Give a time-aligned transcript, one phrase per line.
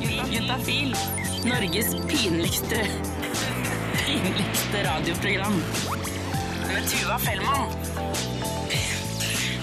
[0.00, 0.96] Juntafil.
[1.44, 2.86] Norges pinligste
[4.06, 5.56] pinligste radioprogram.
[6.74, 7.72] Med Tuva Fellmann.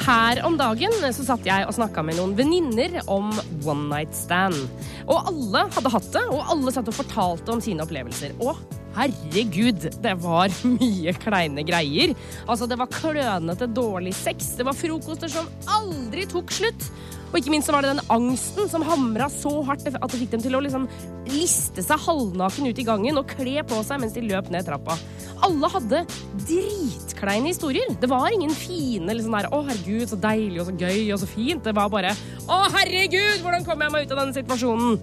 [0.04, 3.32] Her om dagen så satt jeg og snakka med noen venninner om
[3.64, 4.58] one night stand.
[5.08, 8.36] Og alle hadde hatt det, og alle satt og fortalte om sine opplevelser.
[8.44, 8.60] Og
[8.98, 12.12] herregud, det var mye kleine greier.
[12.44, 14.58] Altså, det var klønete, dårlig sex.
[14.60, 16.92] Det var frokoster som aldri tok slutt.
[17.34, 20.36] Og ikke minst så var det den angsten som hamra så hardt at det fikk
[20.36, 20.86] dem til å liksom
[21.32, 25.00] liste seg halvnaken ut i gangen og kle på seg mens de løp ned trappa.
[25.44, 26.04] Alle hadde
[26.46, 27.90] dritkleine historier.
[28.00, 31.28] Det var ingen fine liksom der, 'Å, herregud, så deilig og så gøy og så
[31.28, 31.64] fint'.
[31.66, 32.14] Det var bare
[32.46, 35.00] 'Å, herregud, hvordan kommer jeg meg ut av denne situasjonen'?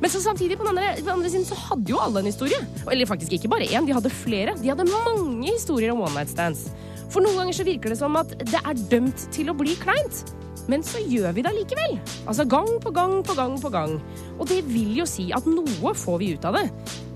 [0.00, 2.26] Men så samtidig, på den andre, på den andre siden, så hadde jo alle en
[2.26, 2.58] historie.
[2.90, 4.56] Eller faktisk ikke bare én, de hadde flere.
[4.56, 6.70] De hadde mange historier om one night stands.
[7.10, 10.24] For noen ganger så virker det som at det er dømt til å bli kleint.
[10.68, 11.98] Men så gjør vi det allikevel.
[12.26, 13.96] Altså gang på gang på gang på gang.
[14.38, 16.66] Og det vil jo si at noe får vi ut av det.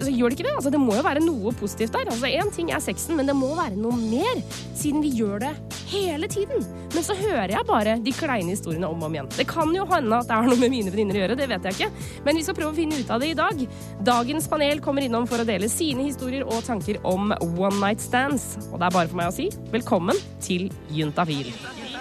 [0.01, 0.57] Så gjør det ikke det?
[0.57, 2.09] Altså, det må jo være noe positivt der.
[2.11, 4.41] Altså, Én ting er sexen, men det må være noe mer,
[4.75, 5.53] siden vi gjør det
[5.93, 6.65] hele tiden.
[6.95, 9.31] Men så hører jeg bare de kleine historiene om og om igjen.
[9.37, 11.69] Det kan jo hende at det har noe med mine venninner å gjøre, det vet
[11.71, 12.11] jeg ikke.
[12.27, 13.65] Men vi skal prøve å finne ut av det i dag.
[14.11, 18.55] Dagens panel kommer innom for å dele sine historier og tanker om one night stands.
[18.73, 21.53] Og det er bare for meg å si velkommen til Juntafil.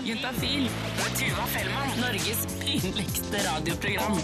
[0.04, 0.68] Juntafil.
[1.16, 1.92] Tuva Fellmann.
[2.02, 4.18] Norges pinligste radioprogram.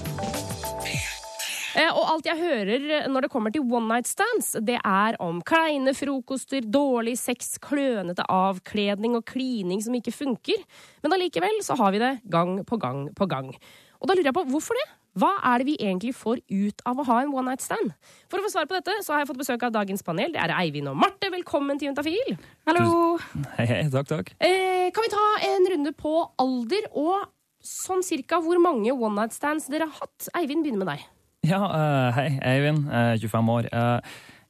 [1.77, 5.39] Eh, Og alt jeg hører når det kommer til one night stands, det er om
[5.45, 10.59] kleine frokoster, dårlig sex, klønete avkledning og klining som ikke funker.
[11.03, 13.53] Men allikevel så har vi det gang på gang på gang.
[14.02, 14.88] Og da lurer jeg på hvorfor det?
[15.20, 17.92] Hva er det vi egentlig får ut av å ha en one night stand?
[18.31, 20.31] For å få svar på dette så har jeg fått besøk av dagens panel.
[20.36, 21.31] Det er Eivind og Marte.
[21.34, 22.38] Velkommen til Juntafil.
[22.70, 23.17] Hallo!
[23.58, 24.31] Hei, hei, takk, takk.
[24.40, 27.28] Eh, kan vi ta en runde på alder og
[27.66, 30.30] sånn cirka hvor mange one night stands dere har hatt?
[30.40, 31.08] Eivind, begynner med deg.
[31.50, 33.72] Ja, uh, hei, Eivind, uh, 25 år.
[33.73, 34.00] Uh,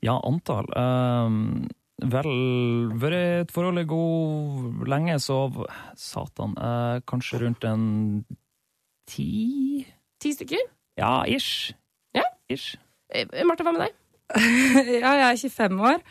[0.06, 1.38] ja, antall eh,
[2.00, 2.30] Vel,
[2.96, 5.50] vært i et forhold i god lenge, så
[6.00, 6.54] Satan.
[6.56, 7.84] eh, kanskje rundt en
[9.10, 9.84] ti?
[10.20, 10.64] Ti stykker?
[11.00, 11.72] Ja, ish.
[12.16, 12.26] Ja.
[12.52, 12.76] Ish.
[13.48, 13.96] Martha, hva med deg?
[15.02, 16.02] Ja, jeg er 25 år,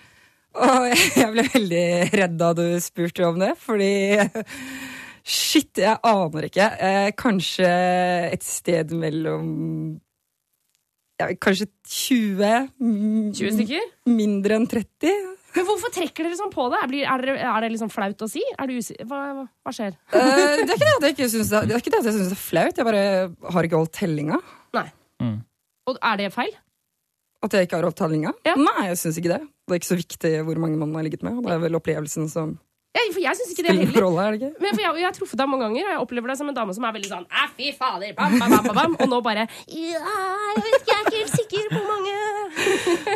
[0.58, 0.86] og
[1.20, 1.84] jeg ble veldig
[2.18, 3.92] redd da du spurte om det, fordi
[5.28, 6.66] Shit, jeg aner ikke.
[6.80, 7.68] Eh, kanskje
[8.32, 9.48] et sted mellom
[11.20, 12.70] ja, Kanskje 20?
[12.80, 13.90] mm, 20 stykker?
[14.08, 15.12] Mindre enn 30?
[15.58, 16.80] Men hvorfor trekker dere sånn på det?
[16.84, 18.44] Er, det, er, er det liksom flaut å si?
[18.54, 18.70] Er
[19.10, 19.98] hva, hva, hva skjer?
[20.14, 22.08] uh, det er ikke det at jeg ikke syns det, det, er ikke det at
[22.10, 23.02] jeg synes det er flaut, jeg bare
[23.56, 24.38] har ikke holdt tellinga.
[24.78, 24.86] Nei.
[25.24, 25.36] Mm.
[25.90, 26.54] Og er det feil?
[27.42, 28.32] At jeg ikke har holdt tellinga?
[28.46, 28.54] Ja.
[28.58, 29.42] Nei, jeg syns ikke det.
[29.68, 31.38] Det er ikke så viktig hvor mange man har ligget med.
[31.44, 32.56] Det er vel opplevelsen som
[32.96, 34.00] Ja, for jeg syns ikke det heller.
[34.02, 34.62] rolle, er det ikke?
[34.64, 36.56] Men for jeg, jeg har truffet deg mange ganger, og jeg opplever deg som en
[36.56, 38.96] dame som er veldig sånn Æ, fy fader, bam, bam, bam, bam, bam.
[39.04, 40.16] Og nå bare Ja,
[40.56, 41.82] jeg vet ikke, jeg er ikke helt sikker på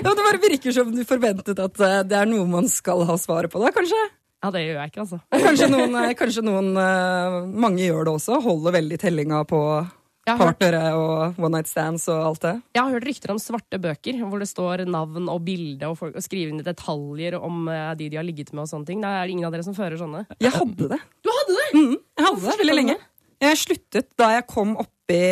[0.02, 3.52] det bare virker som du forventet at eh, det er noe man skal ha svaret
[3.52, 4.00] på, da, kanskje?
[4.42, 5.18] Ja, det gjør jeg ikke, altså.
[5.46, 8.40] Kanskje noen, eh, kanskje noen eh, Mange gjør det også.
[8.42, 12.54] Holder veldig tellinga på hørt, partnere og one night stands og alt det.
[12.74, 16.18] jeg har hørt rykter om svarte bøker hvor det står navn og bilde og, folk,
[16.18, 17.64] og skriver inn detaljer om
[17.98, 19.02] de de har ligget med og sånne ting.
[19.02, 20.26] Det er ingen av dere som fører sånne.
[20.42, 21.00] Jeg hadde det.
[21.22, 21.68] Du hadde det!
[21.78, 22.98] Mm, jeg hadde det veldig lenge.
[23.42, 25.24] Jeg sluttet da jeg kom opp i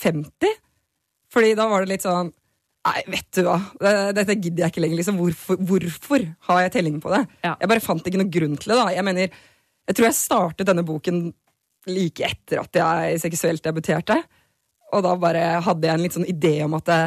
[0.00, 0.60] 50.
[1.30, 2.32] Fordi da var det litt sånn
[2.88, 3.58] Nei, vet du hva,
[4.16, 5.00] dette gidder jeg ikke lenger.
[5.02, 5.18] Liksom.
[5.20, 7.22] Hvorfor, hvorfor har jeg telling på det?
[7.44, 7.54] Ja.
[7.60, 8.78] Jeg bare fant ikke noe grunn til det.
[8.78, 8.86] da.
[8.94, 9.40] Jeg mener,
[9.90, 11.26] jeg tror jeg startet denne boken
[11.90, 14.16] like etter at jeg seksuelt debuterte.
[14.94, 17.02] Og da bare hadde jeg en litt sånn idé om at det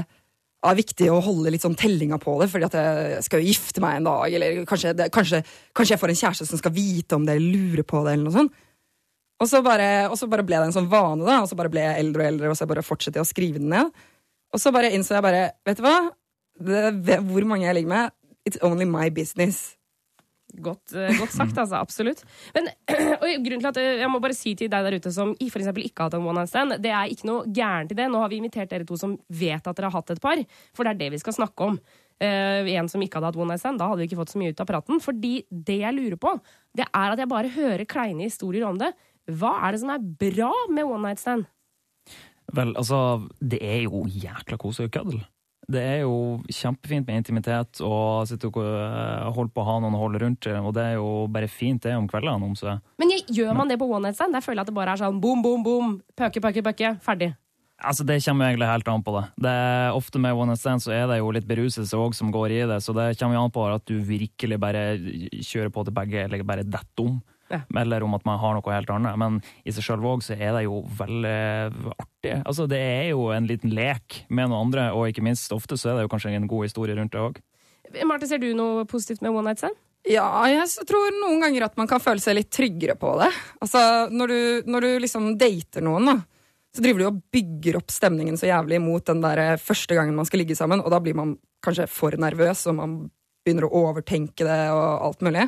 [0.64, 3.82] er viktig å holde litt sånn tellinga på det, fordi at jeg skal jo gifte
[3.84, 5.42] meg en dag, eller kanskje, det, kanskje,
[5.76, 8.30] kanskje jeg får en kjæreste som skal vite om det, eller lure på det, eller
[8.30, 8.62] noe sånt.
[9.44, 9.90] Og så, bare,
[10.32, 12.54] bare ble det en sånn vane, da, og så bare ble jeg eldre og eldre,
[12.54, 13.92] og så bare fortsatte jeg å skrive den ned.
[14.54, 15.98] Og så bare innså jeg bare, vet du hva?
[16.54, 18.14] Det, hvor mange jeg ligger med,
[18.48, 19.74] it's only my business.
[20.54, 21.80] Godt, eh, godt sagt, altså.
[21.82, 22.22] Absolutt.
[22.54, 22.70] Men
[23.46, 26.04] grunnen til at eh, jeg må bare si til deg der ute som eksempel ikke
[26.04, 28.06] har hatt en one night stand, det er ikke noe gærent i det.
[28.12, 30.44] Nå har vi invitert dere to som vet at dere har hatt et par,
[30.78, 31.80] for det er det vi skal snakke om.
[32.24, 34.40] Uh, en som ikke hadde hatt one night stand, da hadde vi ikke fått så
[34.40, 35.02] mye ut av praten.
[35.04, 36.36] Fordi det jeg lurer på,
[36.78, 38.94] det er at jeg bare hører kleine historier om det.
[39.34, 41.50] Hva er det som er bra med one night stand?
[42.54, 42.98] Vel, altså,
[43.42, 45.22] det er jo jækla koselig å kødde.
[45.74, 49.96] Det er jo kjempefint med intimitet og sitte og øh, holde på å ha noen
[49.96, 52.50] å holde rundt, og det er jo bare fint det om kveldene.
[52.52, 52.76] Om så.
[53.00, 54.36] Men gjør man det på one night stand?
[54.36, 57.32] Der føler jeg at det bare er sånn boom, boom, boom, pøke, pøke, pøke, ferdig.
[57.84, 59.24] Altså, Det kommer egentlig helt an på det.
[59.44, 62.32] det er ofte Med one night stand så er det jo litt beruselse også som
[62.32, 64.84] går i det, så det kommer jo an på at du virkelig bare
[65.40, 67.22] kjører på til begge, eller bare detter om.
[67.54, 67.62] Ja.
[67.84, 69.20] Eller om at man har noe helt annet.
[69.22, 71.38] Men i seg sjøl òg så er det jo veldig
[71.94, 72.36] artig.
[72.42, 75.94] Altså, det er jo en liten lek med noen andre, og ikke minst ofte så
[75.94, 77.42] er det jo kanskje en god historie rundt det òg.
[78.10, 79.78] Marte, ser du noe positivt med One Night Stand?
[80.10, 83.30] Ja, jeg tror noen ganger at man kan føle seg litt tryggere på det.
[83.64, 83.80] Altså,
[84.12, 86.16] Når du, når du liksom dater noen, da,
[86.76, 90.18] så driver du og bygger opp stemningen så jævlig mot den der eh, første gangen
[90.18, 92.98] man skal ligge sammen, og da blir man kanskje for nervøs, og man
[93.46, 95.46] begynner å overtenke det og alt mulig.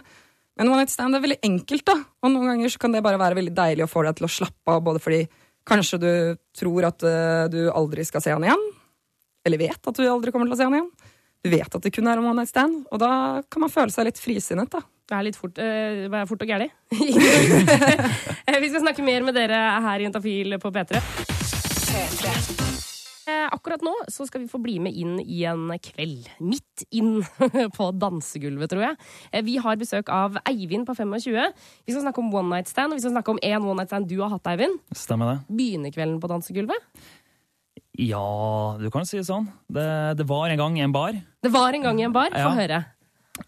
[0.55, 1.97] Men one night stand er veldig enkelt, da.
[2.23, 4.31] Og noen ganger så kan det bare være veldig deilig å få deg til å
[4.31, 5.25] slappe av, både fordi
[5.67, 6.11] kanskje du
[6.55, 8.65] tror at uh, du aldri skal se han igjen,
[9.45, 10.91] eller vet at du aldri kommer til å se han igjen.
[11.45, 13.11] Du vet at det kun er en one night stand, og da
[13.51, 14.81] kan man føle seg litt frisinnet, da.
[15.05, 16.69] Det er litt fort, uh, fort og gæli.
[18.63, 21.03] Vi skal snakke mer med dere her i Jentafil på P3.
[21.95, 22.64] Eh,
[23.27, 26.27] akkurat nå så skal vi få bli med inn i en kveld.
[26.39, 27.23] Midt inn
[27.77, 28.97] på dansegulvet, tror jeg.
[29.31, 31.53] Eh, vi har besøk av Eivind på 25.
[31.85, 33.89] Vi skal snakke om one night stand, og vi skal snakke om én one night
[33.93, 34.77] stand du har hatt, Eivind.
[34.95, 35.37] Stemmer det.
[35.57, 36.89] Begynner kvelden på dansegulvet?
[37.97, 39.47] Ja, du kan si det sånn.
[39.71, 39.85] Det,
[40.19, 41.15] det var en gang i en bar.
[41.43, 42.29] Det var en gang i en bar?
[42.35, 42.51] Få Ja.
[42.57, 42.81] høre.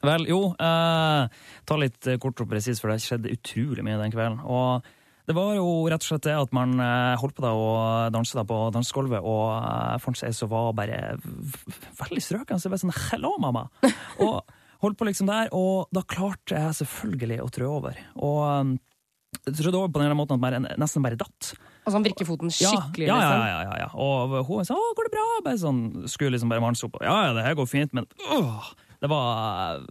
[0.03, 1.27] Vel, jo, eh,
[1.68, 4.41] ta litt eh, kort og presis, for det skjedde utrolig mye den kvelden.
[4.44, 4.83] Og
[5.27, 7.71] det var jo rett og slett det at man eh, holdt på da å
[8.15, 11.18] danse da på dansegulvet, og eh, fant seg så var bare
[12.00, 12.59] veldig strøken.
[12.59, 13.65] Så jeg ble sånn Hello, mamma!
[14.24, 14.39] Og
[14.83, 17.95] holdt på liksom der, og da klarte jeg selvfølgelig å trå over.
[18.21, 18.75] Og
[19.47, 21.50] jeg trodde over på den måten at jeg nesten bare datt.
[21.81, 23.47] Altså han virker foten skikkelig, ja, ja, liksom.
[23.47, 23.88] ja, ja, ja.
[23.95, 25.81] Og hun sa 'Å, går det bra?' Bare sånn,
[26.12, 27.00] skulle liksom bare manse opp.
[27.01, 28.69] Ja, ja, det her går fint, men åh,
[29.01, 29.81] det var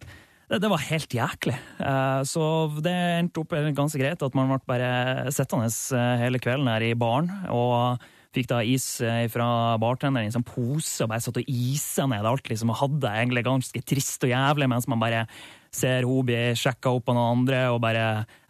[0.46, 1.56] det, det var helt jæklig.
[1.82, 2.42] Eh, så
[2.82, 6.94] det endte opp ganske greit at man ble bare sittende eh, hele kvelden her i
[6.98, 7.32] baren.
[7.50, 8.04] Og
[8.36, 9.48] fikk da is eh, fra
[9.82, 12.46] bartenderen i en sånn pose og bare satt og isa ned alt.
[12.52, 15.26] liksom, Og hadde det egentlig ganske trist og jævlig mens man bare
[15.74, 18.04] ser hun bli sjekka opp av noen andre, og bare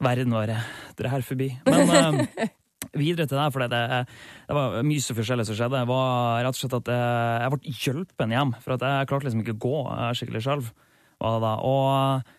[0.05, 0.53] verden vår
[1.01, 1.49] drar forbi.
[1.67, 2.27] Men
[3.01, 3.81] videre til det, for det,
[4.47, 5.81] det var mye så forskjellig som skjedde.
[5.81, 9.43] Det var rett og slett at jeg ble hjulpen hjem, for at jeg klarte liksom
[9.43, 9.81] ikke å gå
[10.21, 10.71] skikkelig selv.
[11.23, 11.55] Var det da.
[11.67, 12.33] Og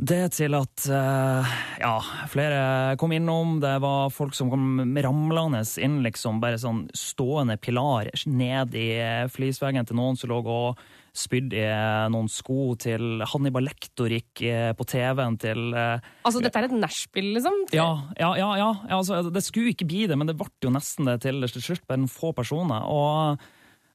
[0.00, 1.50] det til at eh,
[1.82, 1.96] ja,
[2.32, 2.60] flere
[3.00, 3.58] kom innom.
[3.60, 8.88] Det var folk som kom ramlende inn, liksom, bare sånn stående pilar ned i
[9.32, 10.80] flisveggen til noen som lå og
[11.16, 11.68] spydde i
[12.14, 16.76] noen sko, til Hannibal Lektor gikk eh, på TV-en til eh, Altså, dette er et
[16.80, 17.64] nachspiel, liksom?
[17.74, 18.70] ja, ja, ja, ja.
[18.96, 21.84] altså, det skulle ikke bli det, men det ble jo nesten det til slutt.
[21.90, 22.86] Bare noen få personer.
[22.88, 23.42] Og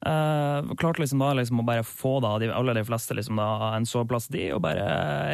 [0.06, 3.48] eh, klarte liksom da liksom å bare få da, de aller de fleste liksom da,
[3.76, 4.86] en soveplass de, og bare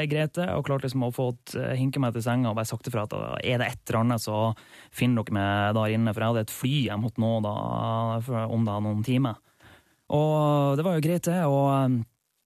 [0.01, 0.49] er greit det.
[0.55, 3.15] Og klarte liksom å få eh, hinke meg til senga og bare sagt ifra at
[3.41, 4.51] er det et eller annet, så
[4.93, 6.13] finner dere meg der inne.
[6.13, 7.55] For jeg hadde et fly jeg måtte nå da,
[8.27, 9.41] for, om da noen timer.
[10.11, 11.41] Og det var jo greit, det.
[11.47, 12.01] og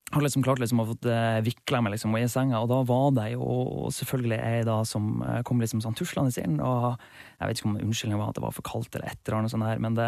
[0.05, 0.95] jeg har liksom klart liksom å få
[1.43, 5.41] vikla meg liksom i senga, og da var det jo selvfølgelig ei da som eh,
[5.47, 6.93] kom liksom sånn tuslende inn, og
[7.39, 9.51] jeg vet ikke om unnskyldningen var at det var for kaldt eller et eller annet
[9.51, 10.07] sånt der, men det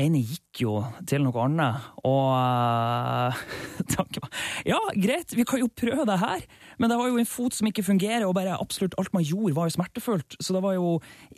[0.00, 0.76] ene gikk jo
[1.08, 3.42] til noe annet, og eh,
[3.94, 4.32] tanken var
[4.68, 6.46] ja, greit, vi kan jo prøve det her,
[6.80, 9.56] men det var jo en fot som ikke fungerer, og bare absolutt alt man gjorde
[9.56, 10.96] var jo smertefullt, så det var jo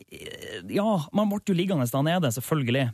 [0.09, 2.91] eh, ja, man ble jo liggende da nede, selvfølgelig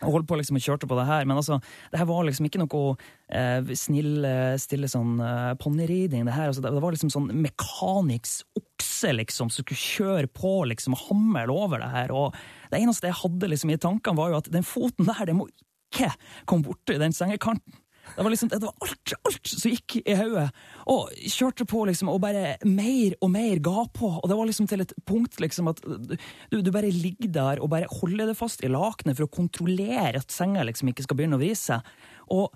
[0.00, 1.58] og holdt på liksom og kjørte på det her, men altså,
[1.92, 2.94] det her var liksom ikke noe
[3.28, 6.24] eh, snill, eh, stille sånn eh, ponniriding.
[6.24, 10.54] Det her, altså, det, det var liksom sånn mekaniks okse liksom, som skulle kjøre på
[10.70, 12.14] liksom og hamle over det her.
[12.16, 12.38] Og
[12.70, 15.48] det eneste jeg hadde liksom i tankene, var jo at den foten der, det må
[15.50, 16.10] ikke
[16.48, 17.78] komme borti den sengekanten.
[18.16, 20.48] Det var liksom, det var alt, alt som gikk i hodet.
[20.90, 24.08] Og kjørte på liksom, og bare mer og mer ga på.
[24.18, 27.70] Og det var liksom til et punkt liksom at du, du bare ligger der og
[27.74, 31.38] bare holder det fast i lakenet for å kontrollere at senga liksom ikke skal begynne
[31.38, 31.86] å vri seg.
[32.34, 32.50] Og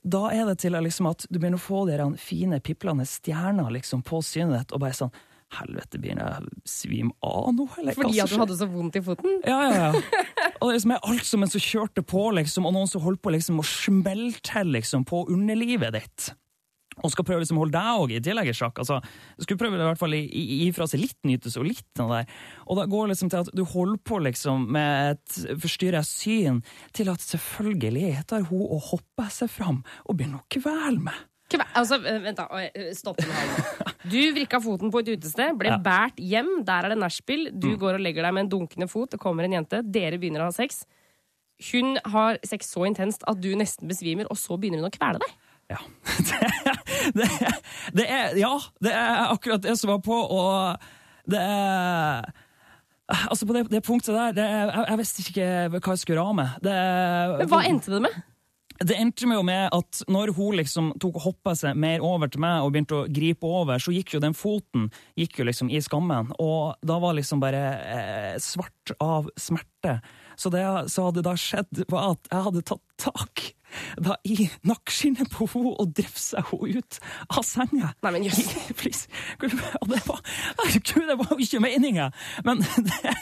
[0.00, 4.04] da er det til liksom at du begynner å få de fine, piplende stjerner liksom
[4.06, 5.12] på synet ditt, og bare sånn
[5.50, 7.96] Helvete, begynner jeg svime av nå, eller?
[7.98, 9.40] Fordi at du hadde så vondt i foten?
[9.48, 10.02] Ja, ja, ja.
[10.60, 13.22] Og det er liksom alt som en som kjørte på, liksom, og noen som holdt
[13.24, 16.30] på liksom, å smelle til liksom, på underlivet ditt.
[17.00, 18.80] Og skal prøve liksom, å holde deg òg i tillegg i sjakk.
[18.82, 18.98] Altså,
[19.40, 22.12] skulle prøve i hvert fall å gi gi fra seg litt nytelse og litt av
[22.12, 22.34] der.
[22.66, 26.60] Og da går det liksom til at du holder på liksom, med et forstyrra syn,
[26.96, 31.26] til at selvfølgelig tar hun og hopper seg fram og begynner å kvele meg.
[31.50, 32.46] Kve- Altså, eh, vent da,
[32.96, 33.50] stopp den her.
[34.10, 35.76] Du vrikka foten på et utested, ble Ja.
[35.84, 37.50] båret hjem, der er det nachspiel.
[37.52, 40.40] Du går og legger deg med en dunkende fot, det kommer en jente, dere begynner
[40.46, 40.84] å ha sex.
[41.72, 45.20] Hun har sex så intenst at du nesten besvimer, og så begynner hun å kvele
[45.20, 45.34] deg.
[45.70, 45.80] Ja.
[47.14, 47.50] Det, det,
[47.96, 50.76] det er Ja, det er akkurat det som var på, og
[51.30, 52.26] det er
[53.30, 56.18] Altså, på det, det punktet der, det er, jeg, jeg visste ikke hva jeg skulle
[56.20, 56.60] gjøre av.
[56.62, 56.74] Det,
[57.40, 58.18] Men hva endte det med?
[58.80, 62.40] Det endte jo med at når hun liksom tok og hoppa seg mer over til
[62.40, 64.88] meg og begynte å gripe over, så gikk jo den foten
[65.20, 66.32] gikk jo liksom i skammen.
[66.40, 69.98] Og da var liksom bare eh, svart av smerte.
[70.40, 73.44] Så det som hadde da skjedd, var at jeg hadde tatt tak
[74.00, 77.92] da i nakkeskinnet på henne og seg henne ut av senga.
[78.04, 78.42] Nei, men jøss.
[78.80, 79.08] Please.
[79.80, 80.20] Og det var,
[80.64, 82.10] herregud, det var jo ikke meninga!
[82.46, 83.14] Men det,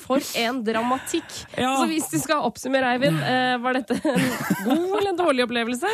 [0.00, 1.28] For en dramatikk.
[1.56, 1.76] Ja.
[1.78, 4.28] Så hvis du skal oppsummere, Eivind, eh, var dette en
[4.66, 5.90] god eller en dårlig opplevelse?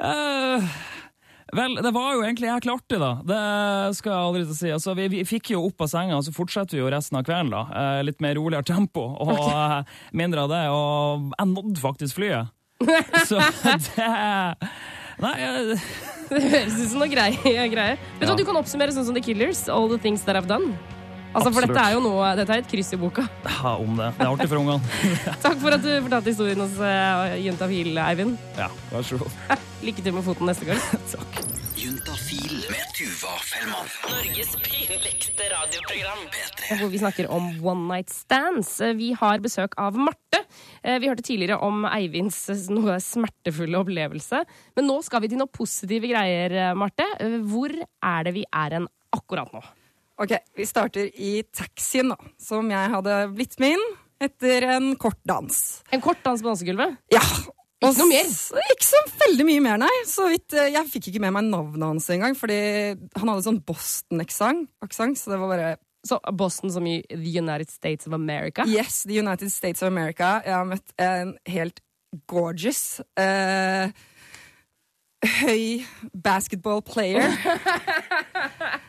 [0.00, 0.70] Uh...
[1.56, 3.12] vel, det var jo egentlig jeg klarte det, da.
[3.26, 4.70] Det skal jeg aldri til å si.
[4.76, 7.26] Altså, vi, vi fikk jo opp av senga, og så fortsetter vi jo resten av
[7.26, 7.52] kvelden.
[7.54, 7.64] da.
[7.82, 9.84] Eh, litt mer roligere tempo og okay.
[10.16, 10.64] mindre av det.
[10.74, 12.56] Og jeg nådde faktisk flyet.
[13.28, 14.06] Så det
[15.20, 15.80] Nei, jeg...
[16.30, 17.34] Det høres ut som noe greie.
[17.72, 17.98] greier.
[17.98, 18.36] Vet du Ja.
[18.38, 19.64] Du kan oppsummere sånn som The Killers.
[19.68, 20.76] All the things that I've done.
[21.30, 23.22] Altså, For dette er jo noe, dette er et kryss i boka.
[23.60, 24.08] ha om det.
[24.18, 24.80] Det er artig for ungene.
[25.44, 28.38] Takk for at du fortalte historien hos uh, Juntafil, Eivind.
[28.58, 29.38] Ja, vær så god.
[29.86, 30.82] Lykke til med foten neste gang.
[31.12, 31.42] Takk.
[33.00, 33.86] Tuva Fellmann.
[34.12, 36.18] Norges pinligste radioprogram.
[36.82, 38.74] Hvor vi snakker om one night stands.
[38.84, 40.42] Eh, Vi har besøk av Marte.
[40.84, 44.42] Eh, Vi hørte tidligere om Eivinds eh, noe smertefulle opplevelse.
[44.76, 47.06] Men nå skal vi til noe positive greier, Marte.
[47.48, 49.64] Hvor er det vi er hen akkurat nå?
[50.20, 53.86] Ok, Vi starter i taxien, da, som jeg hadde blitt med inn
[54.20, 55.56] etter en kort dans.
[55.88, 57.00] En kort dans på dansegulvet?
[57.16, 57.24] Ja.
[57.80, 58.32] Ikke noe mer?
[58.74, 59.92] Ikke så veldig mye mer, nei.
[60.08, 62.58] Så vidt, eh, Jeg fikk ikke med meg navnet hans engang, fordi
[63.16, 65.70] han hadde sånn Boston-aksent, så det var bare
[66.06, 68.64] Så Boston som i The United States of America?
[68.66, 70.40] Yes, the United States of America.
[70.44, 71.80] Jeg har møtt en helt
[72.26, 73.92] gorgeous eh,
[75.40, 75.84] høy
[76.14, 77.28] basketball player.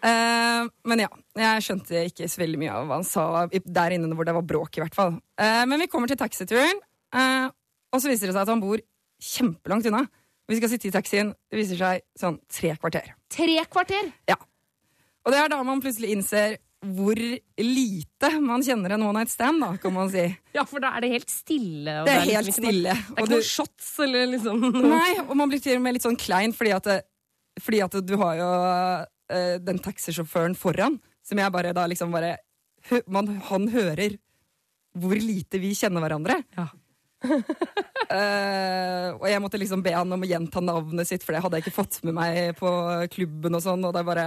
[0.00, 4.16] Eh, men ja, jeg skjønte ikke så veldig mye av hva han sa der inne
[4.16, 5.18] hvor det var bråk, i hvert fall.
[5.36, 6.80] Eh, men vi kommer til taxituren,
[7.12, 7.50] eh,
[7.90, 8.80] og så viser det seg at han bor
[9.20, 10.06] kjempelangt unna.
[10.50, 13.12] Vi skal sitte i taxien, det viser seg sånn tre kvarter.
[13.30, 14.10] Tre kvarter!
[14.30, 14.38] Ja.
[15.26, 17.18] Og det er da man plutselig innser hvor
[17.60, 20.24] lite man kjenner en one night stand, da, kan man si.
[20.56, 21.98] Ja, for da er det helt stille.
[22.08, 22.94] Det er liksom helt liksom, stille.
[22.96, 25.98] Det er ikke du- noen shots eller liksom Nei, og man blir til og med
[25.98, 26.98] litt sånn klein, fordi at, det,
[27.60, 32.38] fordi at du har jo uh, den taxisjåføren foran, som jeg bare da liksom bare
[33.12, 34.16] man, Han hører
[34.98, 36.40] hvor lite vi kjenner hverandre.
[36.56, 36.64] Ja.
[38.10, 41.58] Eh, og jeg måtte liksom be han om å gjenta navnet sitt, for det hadde
[41.60, 42.70] jeg ikke fått med meg på
[43.12, 44.24] klubben og sånn, og det er bare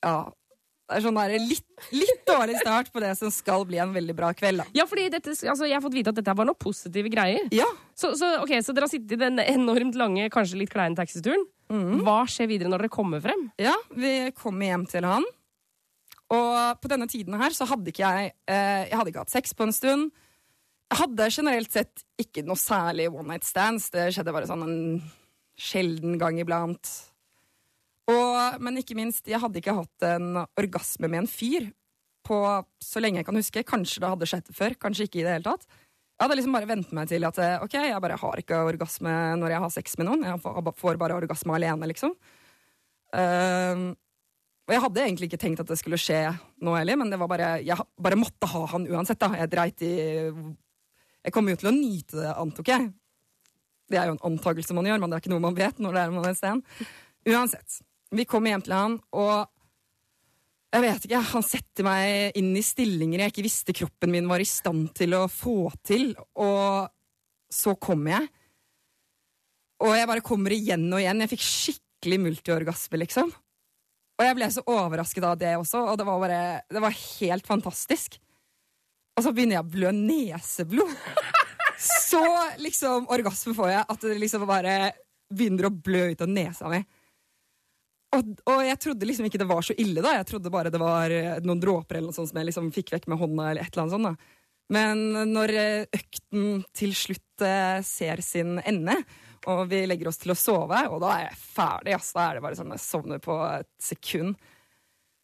[0.00, 0.14] Ja.
[0.90, 4.14] Det er sånn der, litt, litt dårlig start på det som skal bli en veldig
[4.16, 4.64] bra kveld, da.
[4.74, 7.44] Ja, fordi dette, altså, Jeg har fått vite at dette var noe positive greier.
[7.54, 10.96] Ja, Så, så, okay, så dere har sittet i den enormt lange, kanskje litt kleine
[10.98, 11.44] taxituren.
[11.70, 12.00] Mm.
[12.02, 13.44] Hva skjer videre når dere kommer frem?
[13.60, 15.28] Ja, vi kommer hjem til han.
[16.32, 19.54] Og på denne tiden her så hadde ikke jeg eh, Jeg hadde ikke hatt sex
[19.54, 20.10] på en stund.
[20.90, 23.90] Hadde generelt sett ikke noe særlig one night stands.
[23.94, 24.80] Det skjedde bare sånn en
[25.60, 26.90] sjelden gang iblant.
[28.10, 31.68] Og, men ikke minst, jeg hadde ikke hatt en orgasme med en fyr
[32.26, 32.40] på
[32.82, 33.64] så lenge jeg kan huske.
[33.66, 35.68] Kanskje det hadde skjedd før, kanskje ikke i det hele tatt.
[36.20, 39.12] Jeg hadde liksom bare vent meg til at eh, ok, jeg bare har ikke orgasme
[39.40, 40.26] når jeg har sex med noen.
[40.26, 42.12] Jeg får bare orgasme alene, liksom.
[43.10, 43.94] Uh,
[44.68, 46.18] og jeg hadde egentlig ikke tenkt at det skulle skje
[46.62, 49.18] nå heller, men det var bare, jeg bare måtte ha han uansett.
[49.18, 49.32] da.
[49.40, 49.94] Jeg dreit i
[51.24, 52.90] Jeg kommer jo til å nyte det, antok jeg.
[53.90, 55.96] Det er jo en antakelse man gjør, men det er ikke noe man vet når
[55.96, 56.62] det er man er sen.
[57.28, 57.80] Uansett.
[58.14, 59.50] Vi kommer hjem til han, og
[60.70, 64.42] jeg vet ikke, han setter meg inn i stillinger jeg ikke visste kroppen min var
[64.42, 66.86] i stand til å få til, og
[67.50, 68.30] så kommer jeg.
[69.82, 71.22] Og jeg bare kommer igjen og igjen.
[71.24, 73.32] Jeg fikk skikkelig multiorgasme, liksom.
[74.20, 77.46] Og jeg ble så overrasket av det også, og det var bare Det var helt
[77.48, 78.20] fantastisk.
[79.20, 80.94] Og så begynner jeg å blø neseblod.
[81.80, 82.20] Så
[82.60, 84.72] liksom orgasme får jeg at det liksom bare
[85.32, 86.80] begynner å blø ut av nesa mi.
[88.16, 90.16] Og, og jeg trodde liksom ikke det var så ille, da.
[90.18, 92.90] Jeg trodde bare det var eh, noen dråper eller noe sånt som jeg liksom fikk
[92.96, 93.46] vekk med hånda.
[93.52, 94.36] eller et eller annet sånt da.
[94.74, 98.98] Men når eh, økten til slutt eh, ser sin ende,
[99.50, 101.96] og vi legger oss til å sove, og da er jeg ferdig.
[101.96, 102.12] ass.
[102.16, 104.34] Da er det bare sånn jeg sovner på et sekund.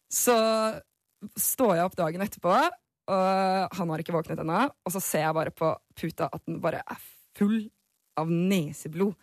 [0.07, 0.37] Så
[1.35, 2.55] står jeg opp dagen etterpå,
[3.07, 6.59] og han har ikke våknet ennå, og så ser jeg bare på puta at den
[6.63, 6.99] bare er
[7.37, 7.61] full
[8.19, 9.15] av neseblod.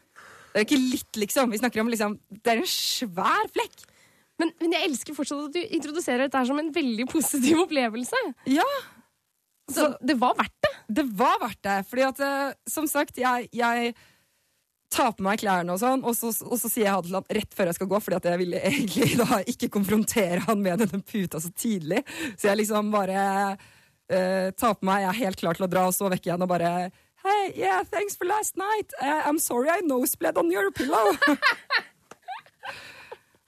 [0.55, 1.51] Det er ikke litt, liksom.
[1.51, 3.89] Vi snakker om liksom Det er en svær flekk.
[4.39, 8.21] Men, men jeg elsker fortsatt at du introduserer dette her som en veldig positiv opplevelse.
[8.51, 8.67] Ja.
[9.71, 10.73] Så det var verdt det.
[11.01, 11.77] Det var verdt det.
[11.91, 13.95] Fordi at, eh, som sagt, jeg, jeg
[14.95, 17.19] tar på meg klærne og sånn, og så, og så sier jeg ha det til
[17.19, 20.63] han rett før jeg skal gå, fordi at jeg ville egentlig da ikke konfrontere han
[20.63, 22.05] med denne puta så tidlig.
[22.37, 23.25] Så jeg liksom bare
[23.55, 26.39] uh, tar på meg, jeg er helt klar til å dra, og så vekker jeg
[26.39, 26.77] han og bare
[27.25, 28.93] Hey, yeah, thanks for last night.
[29.01, 31.17] Uh, I'm sorry I nosebled on your pillow.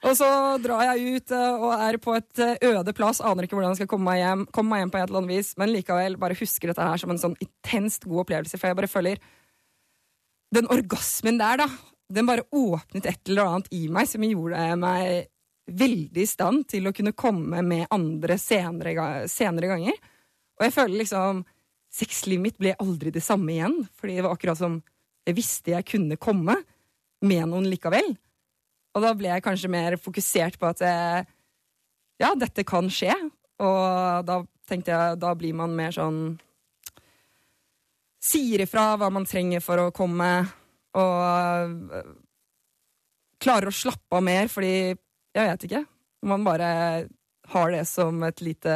[0.05, 0.27] Og så
[0.61, 3.81] drar jeg ut eh, og er på et eh, øde plass, aner ikke hvordan jeg
[3.81, 6.37] skal komme meg hjem, komme meg hjem på et eller annet vis, men likevel bare
[6.37, 9.23] husker dette her som en sånn intenst god opplevelse, for jeg bare føler
[10.55, 11.67] Den orgasmen der, da,
[12.13, 15.27] den bare åpnet et eller annet i meg som gjorde meg
[15.67, 19.97] veldig i stand til å kunne komme med andre senere, senere ganger.
[20.57, 21.45] Og jeg føler liksom
[21.97, 24.73] Sexlivet mitt ble aldri det samme igjen, fordi det var akkurat som
[25.25, 26.57] jeg visste jeg kunne komme
[27.25, 28.11] med noen likevel.
[28.93, 31.21] Og da ble jeg kanskje mer fokusert på at eh,
[32.21, 33.15] ja, dette kan skje.
[33.63, 36.19] Og da tenkte jeg, da blir man mer sånn
[38.27, 40.31] Sier ifra hva man trenger for å komme,
[40.97, 42.09] og eh,
[43.43, 44.73] klarer å slappe av mer, fordi
[45.37, 45.83] jeg vet ikke.
[46.27, 46.69] Man bare
[47.53, 48.73] har det som et lite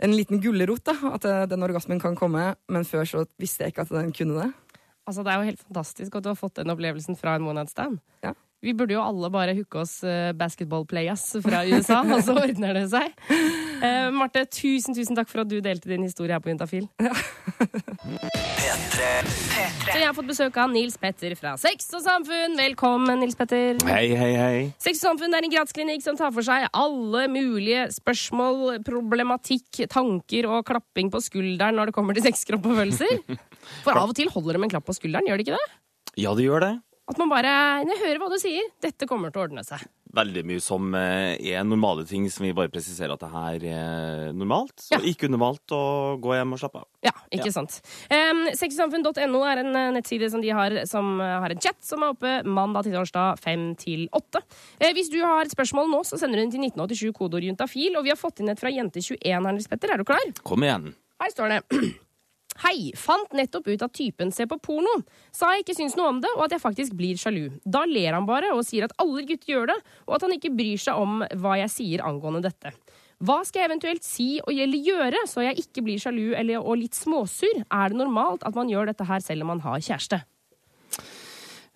[0.00, 0.94] En liten gulrot, da.
[1.12, 2.54] At eh, den orgasmen kan komme.
[2.72, 4.76] Men før så visste jeg ikke at den kunne det.
[5.04, 7.60] Altså, det er jo helt fantastisk at du har fått den opplevelsen fra en one
[7.60, 7.98] night stand.
[8.24, 8.32] Ja.
[8.60, 12.76] Vi burde jo alle bare hooke oss uh, basketball players fra USA, og så ordner
[12.76, 13.14] det seg.
[13.80, 16.88] Uh, Marte, tusen tusen takk for at du delte din historie her på Juntafil.
[19.90, 22.52] Så jeg har fått besøk av Nils Petter fra Sex og Samfunn.
[22.58, 23.80] Velkommen, Nils Petter.
[23.88, 24.58] Hei, hei, hei.
[24.82, 30.50] Sex og Samfunn er en gradsklinikk som tar for seg alle mulige spørsmål, problematikk, tanker
[30.50, 33.40] og klapping på skulderen når det kommer til sex, kropp og følelser.
[33.86, 35.80] For av og til holder det med en klapp på skulderen, gjør det ikke det?
[36.20, 36.74] Ja, det gjør det.
[37.10, 37.52] At man bare
[37.82, 38.68] Jeg hører hva du sier.
[38.82, 39.82] Dette kommer til å ordne seg.
[40.14, 44.32] Veldig mye som eh, er normale ting som vi bare presiserer at det her er
[44.34, 44.74] normalt.
[44.82, 44.98] Så Ja.
[45.06, 46.88] ikke unormalt å gå hjem og slappe av.
[47.06, 47.78] Ja, ikke sant.
[48.10, 52.02] Um, Sexysamfunn.no er en eh, nettside som de har som eh, har en chat som
[52.02, 54.42] er oppe mandag til torsdag 5 til 8.
[54.80, 57.94] Eh, hvis du har et spørsmål nå, så sender du den til 1987 kodeord juntafil.
[57.98, 59.94] Og vi har fått inn et fra Jente21 her, Nils Petter.
[59.94, 60.26] Er du klar?
[60.42, 60.92] Kom igjen.
[61.22, 61.62] Her står det.
[62.60, 64.98] Hei, fant nettopp ut at typen ser på porno.
[65.32, 67.46] Sa jeg ikke syns noe om det, og at jeg faktisk blir sjalu.
[67.64, 69.78] Da ler han bare og sier at alle gutter gjør det,
[70.08, 72.74] og at han ikke bryr seg om hva jeg sier angående dette.
[73.20, 76.96] Hva skal jeg eventuelt si og gjøre så jeg ikke blir sjalu eller, og litt
[76.96, 77.64] småsur?
[77.68, 80.22] Er det normalt at man gjør dette her selv om man har kjæreste?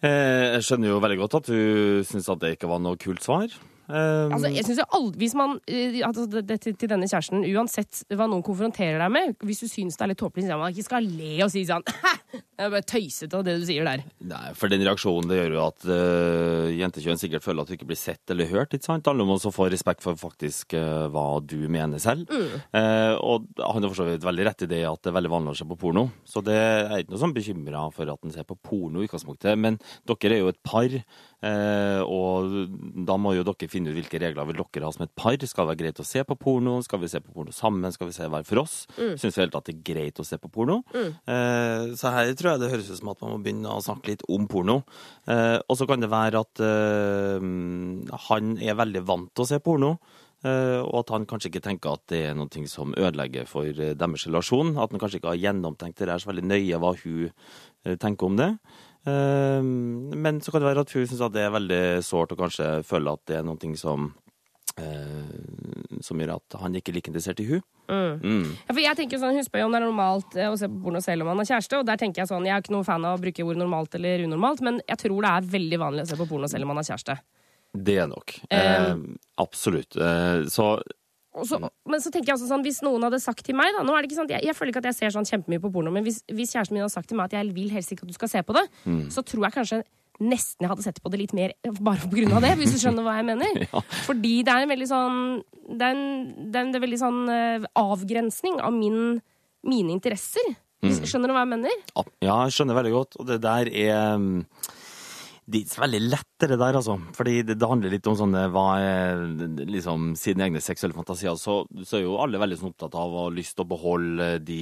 [0.05, 1.61] Eh, jeg skjønner jo veldig godt at du
[2.09, 3.53] syns at det ikke var noe kult svar.
[3.89, 7.45] Eh, Altså, jeg synes jo aldri, hvis man, eh, altså, det, til, til denne kjæresten,
[7.55, 10.75] uansett hva noen konfronterer deg med, hvis du syns det er litt tåpelig, så man
[10.75, 11.85] ikke skal le og si sånn
[12.55, 14.03] Det er bare tøysete av det du sier der.
[14.31, 17.89] Nei, for den reaksjonen det gjør jo at uh, jentekjønn sikkert føler at du ikke
[17.89, 18.77] blir sett eller hørt.
[18.77, 19.11] ikke sant?
[19.11, 22.31] Alle må også få respekt for faktisk uh, hva du mener selv.
[22.31, 25.33] Eh, og han har for så vidt veldig rett i det at det er veldig
[25.35, 26.07] vanlig å se på porno.
[26.31, 29.59] Så det er ikke noe sånn bekymra for at han ser på porno i utgangspunktet.
[29.59, 30.95] Men dere er jo et par,
[31.45, 32.55] og
[33.05, 35.37] da må jo dere finne ut hvilke regler vil dere ha som et par.
[35.37, 36.79] Skal det være greit å se på porno?
[36.87, 37.93] Skal vi se på porno sammen?
[37.93, 38.77] Skal vi se hver for oss?
[39.21, 40.81] Syns vi helt at det er greit å se på porno?
[40.95, 44.15] Eh, så her tror jeg det høres ut som at man må begynne å snakke
[44.15, 44.79] litt om porno.
[45.29, 47.49] Eh, og så kan det være at eh,
[48.29, 49.97] han er veldig vant til å se porno.
[50.45, 53.95] eh, og at han kanskje ikke tenker at det er noe som ødelegger for eh,
[53.97, 54.75] deres relasjon.
[54.77, 57.31] At han kanskje ikke har gjennomtenkt det der så veldig nøye hva hun
[57.85, 58.51] eh, tenker om det.
[59.05, 62.45] Eh, men så kan det være at hun syns at det er veldig sårt og
[62.45, 64.13] kanskje føler at det er noe som
[64.81, 67.63] eh, som gjør at han ikke er like interessert i hun.
[67.89, 68.49] Mm.
[68.65, 70.69] Ja, for jeg tenker sånn, Hun spør jo om det er normalt eh, å se
[70.73, 71.81] på porno selv om man har kjæreste.
[71.81, 73.95] og der tenker Jeg sånn, jeg er ikke noen fan av å bruke ord normalt
[73.99, 76.73] eller unormalt, men jeg tror det er veldig vanlig å se på porno selv om
[76.73, 77.19] man har kjæreste.
[77.75, 78.37] Det er nok.
[78.55, 78.93] Eh,
[79.43, 79.97] absolutt.
[79.99, 80.69] Eh, så
[81.43, 81.59] så,
[81.91, 84.05] men så tenker jeg også sånn, hvis noen hadde sagt til meg da, nå er
[84.05, 86.07] det ikke sant, jeg, jeg føler ikke at jeg ser sånn kjempemye på porno, men
[86.07, 88.17] hvis, hvis kjæresten min hadde sagt til meg at jeg vil helst ikke at du
[88.17, 88.65] skal se på det,
[89.11, 89.81] så tror jeg kanskje
[90.23, 91.55] nesten jeg hadde sett på det litt mer
[91.89, 93.65] bare på grunn av det, hvis du skjønner hva jeg mener.
[94.09, 95.21] Fordi det er en veldig sånn
[95.65, 96.05] Det er en,
[96.53, 99.19] det er en veldig sånn uh, avgrensning av min,
[99.67, 100.55] mine interesser.
[100.85, 100.97] Mm.
[101.09, 101.85] Skjønner du hva jeg mener?
[102.23, 103.19] Ja, jeg skjønner veldig godt.
[103.19, 104.43] Og det der er mm,
[105.45, 106.95] Det er veldig lett, det der, altså.
[107.17, 109.21] Fordi det, det handler litt om sånne hva er
[109.69, 111.37] liksom Sine egne seksuelle fantasier.
[111.41, 114.29] Så, så er jo alle veldig sånn opptatt av å ha lyst til å beholde
[114.45, 114.61] de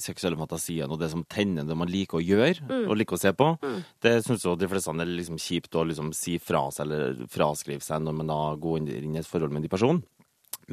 [0.00, 3.34] seksuelle fantasiene og det som tenner det man liker å gjøre og liker å se
[3.36, 3.50] på.
[4.02, 7.84] Det syns jo de fleste er liksom kjipt å liksom si fra seg eller fraskrive
[7.84, 10.02] seg når man da går inn i et forhold med en person.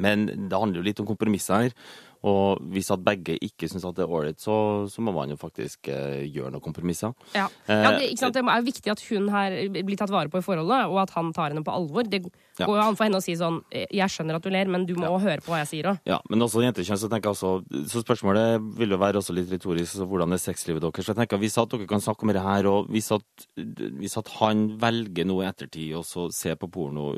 [0.00, 1.76] Men det handler jo litt om kompromisser her.
[2.24, 4.56] Og hvis at begge ikke syns at det er ålreit, så,
[4.88, 7.12] så må man jo faktisk eh, gjøre noen kompromisser.
[7.36, 7.50] Ja.
[7.68, 11.02] ja det, det er viktig at hun her blir tatt vare på i forholdet, og
[11.04, 12.08] at han tar henne på alvor.
[12.08, 12.24] Det
[12.60, 12.68] Ja.
[12.68, 14.92] går jo an for henne å si sånn Jeg skjønner at du ler, men du
[14.98, 15.96] må høre på hva jeg sier òg.
[16.06, 19.50] Ja, men også jentekjønn, så tenker jeg også Så spørsmålet vil jo være også litt
[19.50, 21.02] retorisk, så hvordan er sexlivet deres?
[21.02, 24.18] Så jeg tenker Hvis at dere kan snakke om det her, og hvis at, hvis
[24.20, 27.12] at han velger noe i ettertid, og så ser på porno,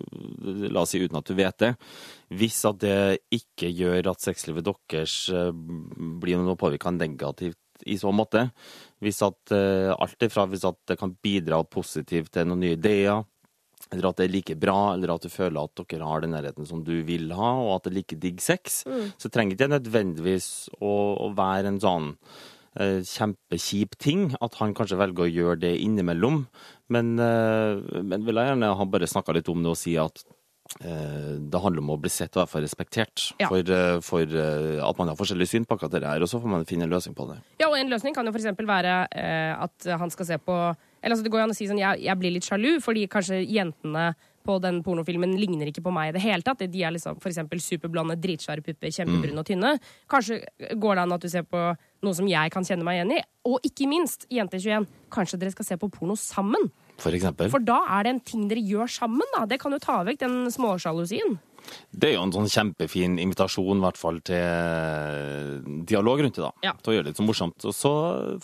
[0.72, 1.75] la oss si uten at du vet det
[2.33, 2.96] Hvis at det
[3.35, 8.46] ikke gjør at sexlivet deres eh, blir noe påvirka negativt i så måte,
[9.05, 13.25] hvis at eh, alt ifra hvis at det kan bidra positivt til noen nye ideer,
[13.92, 16.66] eller at det er like bra, eller at du føler at dere har den nærheten
[16.66, 18.83] som du vil ha, og at det er like digg sex,
[19.18, 20.49] så trenger ikke det nødvendigvis
[20.81, 22.09] å, å være en sånn
[22.81, 26.46] eh, kjempekjip ting at han kanskje velger å gjøre det innimellom.
[26.92, 30.25] Men, eh, men vil jeg gjerne ha bare snakka litt om det og si at
[30.83, 33.49] eh, det handler om å bli sett og hvert fall respektert Ja.
[33.49, 36.42] for, eh, for eh, at man har forskjellige syn på akkurat det her, og så
[36.42, 37.38] får man finne en løsning på det.
[37.62, 40.59] Ja, og en løsning kan jo for eksempel være eh, at han skal se på
[41.07, 43.05] Eller altså, det går jo an å si sånn jeg, jeg blir litt sjalu, fordi
[43.07, 44.09] kanskje jentene
[44.47, 46.64] på den pornofilmen ligner ikke på meg i det hele tatt.
[46.71, 49.73] De er liksom eksempel superblonde, dritsvære pupper, kjempebrune og tynne.
[50.11, 50.40] Kanskje
[50.83, 51.62] går det an at du ser på
[52.07, 53.21] noe som jeg kan kjenne meg igjen i.
[53.47, 56.71] Og ikke minst, Jente21, kanskje dere skal se på porno sammen.
[57.03, 57.51] For eksempel.
[57.53, 59.35] For da er det en ting dere gjør sammen.
[59.35, 59.45] da.
[59.51, 61.38] Det kan jo ta vekk den småsjalusien.
[61.96, 66.52] Det er jo en sånn kjempefin invitasjon, i hvert fall, til dialog rundt det, da.
[66.66, 66.72] Ja.
[66.83, 67.66] Til å gjøre det litt så morsomt.
[67.68, 67.92] Og så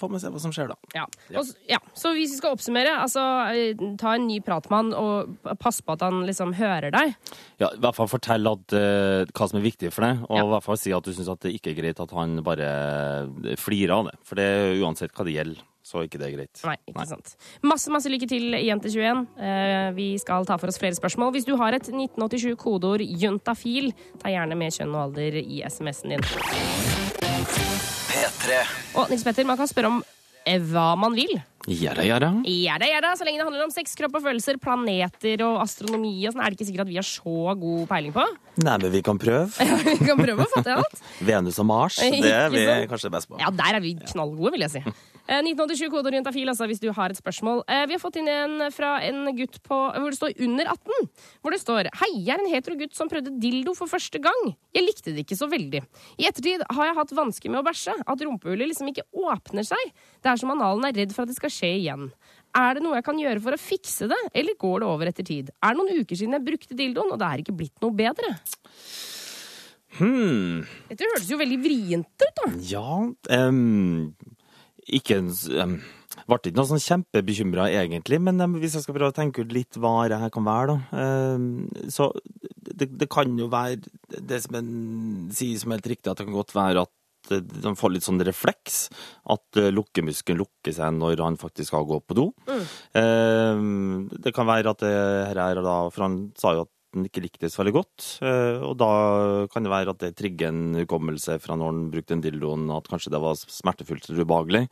[0.01, 0.77] får vi se hva som skjer, da.
[0.97, 1.07] Ja.
[1.41, 1.81] Og, ja.
[1.99, 5.83] Så hvis vi skal oppsummere, altså eh, ta en ny prat med han, og pass
[5.85, 7.17] på at han liksom hører deg.
[7.63, 10.47] Ja, I hvert fall fortell at, uh, hva som er viktig for deg, og Ja.
[10.47, 12.71] i hvert fall si at du syns det ikke er greit at han bare
[13.61, 14.17] flirer av det.
[14.27, 16.63] For det er uansett hva det gjelder, så er ikke det greit.
[16.65, 17.35] Nei, ikke sant.
[17.69, 19.27] Masse masse lykke til, Jente21.
[19.37, 21.35] Eh, vi skal ta for oss flere spørsmål.
[21.37, 26.17] Hvis du har et 1987 kodeord juntafil, ta gjerne med kjønn og alder i SMS-en
[26.17, 26.27] din.
[28.09, 28.59] P3.
[28.97, 30.03] Og Nils Petter, man kan spørre om
[30.49, 31.37] eh, hva man vil.
[31.71, 32.29] Gjerde, gjerde.
[32.51, 36.17] Ja ja da, Så lenge det handler om sex, kropp og følelser, planeter og astronomi
[36.27, 38.25] og sånn, er det ikke sikkert at vi har så god peiling på.
[38.65, 39.47] Nei, men vi kan prøve.
[39.87, 41.05] vi kan prøve å få til alt.
[41.23, 43.39] Venus og Mars, det er vi kanskje best på.
[43.43, 44.85] Ja, der er vi knallgode, vil jeg si.
[45.29, 47.63] Eh, 1987 kodeorienta fil, altså, hvis du har et spørsmål.
[47.71, 51.09] Eh, vi har fått inn en fra en gutt på, hvor det står under 18.
[51.43, 54.53] Hvor det står Hei, jeg er en hetero gutt som prøvde dildo for første gang.
[54.75, 55.85] Jeg likte det ikke så veldig.
[56.19, 57.95] I ettertid har jeg hatt vansker med å bæsje.
[58.03, 59.95] At rumpehullet liksom ikke åpner seg.
[60.23, 62.11] Det er som analen er redd for at det skal skje igjen.
[62.53, 65.25] Er det noe jeg kan gjøre for å fikse det, eller går det over etter
[65.25, 65.55] tid?
[65.63, 68.35] Er det noen uker siden jeg brukte dildoen, og det er ikke blitt noe bedre?
[69.97, 70.63] Hmm.
[70.89, 72.51] Dette høres jo veldig vrient ut, da.
[72.65, 72.93] Ja
[73.37, 74.13] em,
[74.91, 75.49] Ikke s-
[76.29, 79.79] Ble ikke noe sånn kjempebekymra egentlig, men hvis jeg skal prøve å tenke ut litt
[79.81, 82.11] hva det her kan være, da Så
[82.73, 83.81] det, det kan jo være
[84.21, 87.73] det som en sier som helt riktig, at det kan godt være at eh, de
[87.79, 88.91] får litt sånn refleks.
[89.33, 92.29] At eh, lukkemuskelen lukker seg når han faktisk skal gå på do.
[92.93, 94.09] Mm.
[94.23, 94.93] det kan være at det
[95.33, 98.07] her er da For han sa jo at han ikke likte så veldig godt.
[98.23, 102.15] eh, Og da kan det være at det trigger en hukommelse fra når han brukte
[102.15, 104.69] den dildoen, at kanskje det var smertefullt eller ubehagelig.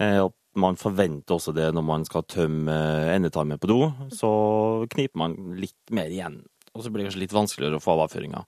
[0.00, 2.70] Eh, Og man forventer også det når man skal tømme
[3.10, 3.92] endetarmen på do.
[4.14, 6.44] Så kniper man litt mer igjen.
[6.74, 8.40] Og så blir det kanskje litt vanskeligere å få av avføringa.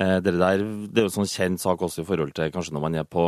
[0.00, 2.72] Eh, Det, der, det er jo en sånn kjent sak også i forhold til kanskje
[2.72, 3.26] når man er på,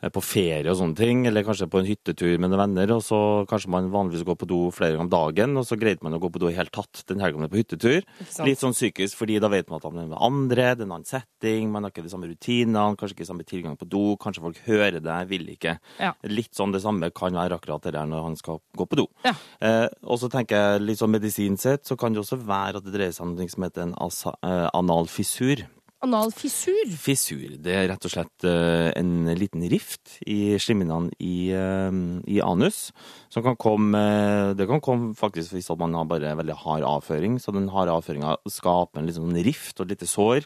[0.00, 3.02] eh, på ferie og sånne ting, eller kanskje på en hyttetur med noen venner, og
[3.04, 3.18] så
[3.50, 6.20] kanskje man vanligvis går på do flere ganger om dagen, og så greide man å
[6.22, 8.00] gå på do i hele tatt den helga man er på hyttetur.
[8.48, 10.96] Litt sånn psykisk, fordi da vet man at man er med andre, det er en
[10.96, 14.46] annen setting, man har ikke de samme rutinene, kanskje ikke samme tilgang på do, kanskje
[14.46, 15.76] folk hører det, vil ikke.
[16.00, 16.14] Ja.
[16.24, 19.06] Litt sånn det samme kan være akkurat det der når han skal gå på do.
[19.28, 19.36] Ja.
[19.60, 22.88] Eh, og så tenker jeg litt sånn medisin sett, så kan det også være at
[22.88, 25.66] det dreier seg om noe som heter en eh, analfissur.
[26.04, 26.90] Analfissur.
[27.00, 31.96] Fissur, det er rett og slett eh, en liten rift i slimhinnene i, eh,
[32.28, 32.90] i anus.
[33.32, 37.40] Som kan komme Det kan komme faktisk hvis man har bare veldig hard avføring.
[37.40, 40.44] Så den harde avføringa skaper en liten sånn rift og et lite sår.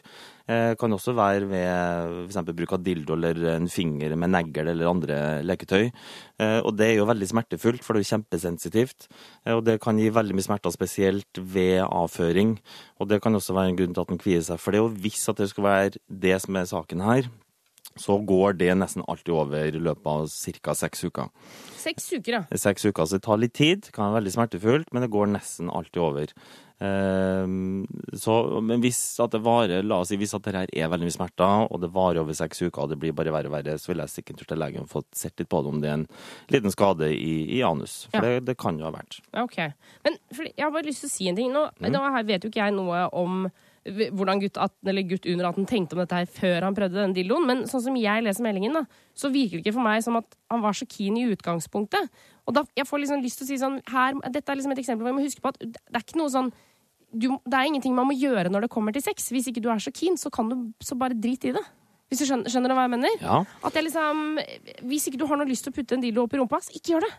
[0.49, 2.39] Eh, kan også være ved f.eks.
[2.57, 5.91] bruk av dildo eller en finger med negl eller andre leketøy.
[6.41, 9.09] Eh, og det er jo veldig smertefullt, for det er kjempesensitivt.
[9.45, 12.57] Eh, og det kan gi veldig mye smerter, spesielt ved avføring.
[12.97, 14.81] Og det kan også være en grunn til at en kvier seg for det.
[14.81, 17.29] Og hvis at det skal være det som er saken her,
[17.99, 20.29] så går det nesten alltid over i løpet av
[20.63, 20.73] ca.
[20.79, 21.29] seks uker.
[21.79, 22.43] Seks uker, ja.
[22.57, 25.69] Seks uker, så det tar litt tid, kan være veldig smertefullt, men det går nesten
[25.69, 26.33] alltid over.
[26.79, 27.85] Ehm,
[28.15, 31.09] så, men hvis at det varer, la oss si hvis at det her er veldig
[31.09, 33.75] mye smerter, og det varer over seks uker, og det blir bare verre og verre,
[33.81, 36.07] så vil jeg sikkert til legen få sett litt på det om det er en
[36.55, 38.05] liten skade i, i anus.
[38.11, 38.25] For Ja.
[38.39, 39.19] det, det kan jo ha vært.
[39.43, 39.57] Ok.
[40.07, 41.51] Men jeg har bare lyst til å si en ting.
[41.55, 41.91] Nå, Mm.
[41.93, 43.49] nå vet jo ikke jeg noe om
[43.85, 47.13] hvordan gutt, 18, eller gutt under 18 tenkte om dette her før han prøvde den
[47.15, 48.83] dildoen, men sånn som jeg leser meldingen, da,
[49.17, 52.09] så virker det ikke for meg som at han var så keen i utgangspunktet.
[52.45, 54.81] Og da, jeg får liksom lyst til å si sånn her, Dette er liksom et
[54.83, 56.51] eksempel hvor jeg må huske på at det er ikke noe sånn
[57.09, 59.31] du, Det er ingenting man må gjøre når det kommer til sex.
[59.33, 61.63] Hvis ikke du er så keen, så kan du så bare drit i det.
[62.09, 63.15] Hvis du skjønner, skjønner du hva jeg mener?
[63.21, 63.39] Ja.
[63.65, 64.39] At jeg liksom
[64.89, 66.73] Hvis ikke du har noe lyst til å putte en dildo opp i rumpa, så
[66.77, 67.11] ikke gjør det.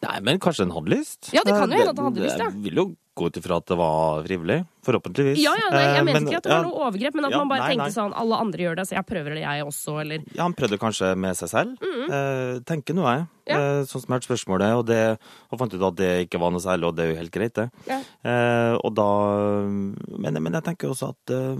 [0.00, 1.30] Nei, men kanskje den hadde lyst?
[1.34, 2.48] Ja, det kan jo Eh, hende at den hadde lyst, ja.
[2.50, 2.84] Det vil jo
[3.20, 4.60] gå ut ifra at det var frivillig.
[4.80, 5.36] Forhåpentligvis.
[5.42, 7.30] Ja, ja, nei, Eh, jeg mente men- ikke at det var noe overgrep, men at
[7.32, 7.96] Ja, man bare nei, tenkte nei.
[8.00, 10.78] sånn alle andre gjør det, så jeg prøver det jeg også, eller Ja, han prøvde
[10.80, 11.76] kanskje med seg selv.
[11.84, 13.20] eh, tenker nå jeg.
[13.20, 13.28] Mm.
[13.50, 13.56] Ja.
[13.58, 15.18] Eh, sånn som jeg hørte spørsmålet, og, det,
[15.52, 17.54] og fant ut at det ikke var noe særlig, og det er jo helt greit,
[17.54, 17.70] det.
[17.88, 18.00] Ja.
[18.24, 19.08] Eh, og da
[19.68, 21.56] men, men jeg tenker også at uh,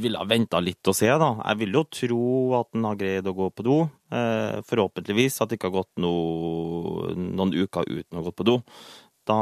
[0.00, 1.30] ville ha venta litt og se, da.
[1.44, 3.78] Jeg vil jo tro at han har greid å gå på do.
[4.12, 8.46] Eh, forhåpentligvis at det ikke har gått noe, noen uker uten å ha gått på
[8.46, 8.62] do.
[9.26, 9.36] Da,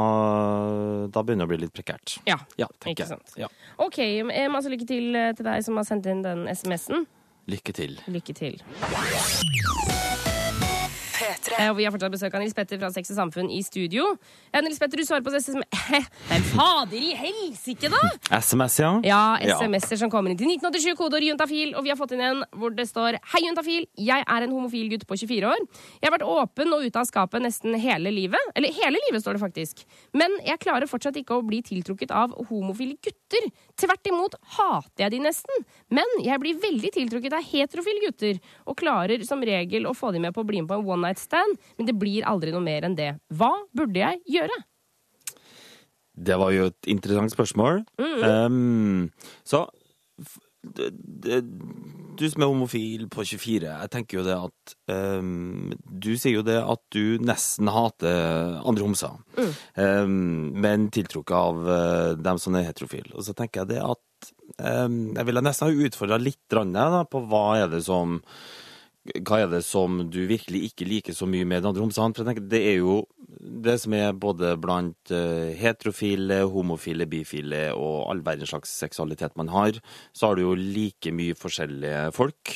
[1.13, 2.15] da begynner det å bli litt prekært.
[2.25, 2.39] Ja.
[2.57, 3.09] Ja, Ikke jeg.
[3.11, 3.35] sant.
[3.37, 3.47] Ja.
[3.77, 7.05] OK, eh, masse lykke til eh, til deg som har sendt inn den SMS-en.
[7.45, 7.99] Lykke til.
[8.09, 8.57] Lykke til.
[11.55, 14.07] Eh, Og vi har fortsatt besøk av Nils Petter fra Sex og Samfunn i studio.
[14.51, 15.31] Ja, Nils Petter, du svarer på
[16.29, 18.01] Men fader i helsike, da!
[18.39, 18.89] SMS, ja?
[19.05, 22.41] Ja, SMS-er som kommer inn til 1987, kodeord juntafil, og vi har fått inn en
[22.57, 23.85] hvor det står Hei, juntafil.
[23.99, 25.63] Jeg er en homofil gutt på 24 år.
[25.99, 28.51] Jeg har vært åpen og ute av skapet nesten hele livet.
[28.57, 29.85] Eller hele livet, står det faktisk.
[30.17, 33.49] Men jeg klarer fortsatt ikke å bli tiltrukket av homofile gutter.
[33.79, 35.65] Tvert imot hater jeg de nesten.
[35.93, 40.23] Men jeg blir veldig tiltrukket av heterofile gutter, og klarer som regel å få de
[40.23, 42.63] med på å bli med på en one night stand, men det blir aldri noe
[42.63, 43.13] mer enn det.
[43.33, 44.63] Hva burde jeg gjøre?
[46.15, 47.83] Det var jo et interessant spørsmål.
[47.99, 49.11] Um,
[49.43, 49.65] så
[52.15, 54.75] du som er homofil på 24, jeg tenker jo det at
[55.19, 59.19] um, Du sier jo det at du nesten hater andre homser,
[59.75, 63.11] um, men tiltrukket av uh, dem som er heterofile.
[63.13, 67.25] Og så tenker jeg det at um, Jeg ville nesten ha utfordra litt da, på
[67.29, 68.21] hva er det som
[69.05, 72.13] hva er det som du virkelig ikke liker så mye med den andre homsen?
[72.15, 73.03] For jeg tenker, det er jo
[73.65, 79.51] det som er både blant eh, heterofile, homofile, bifile og all verdens slags seksualitet man
[79.53, 79.77] har,
[80.15, 82.55] så har du jo like mye forskjellige folk.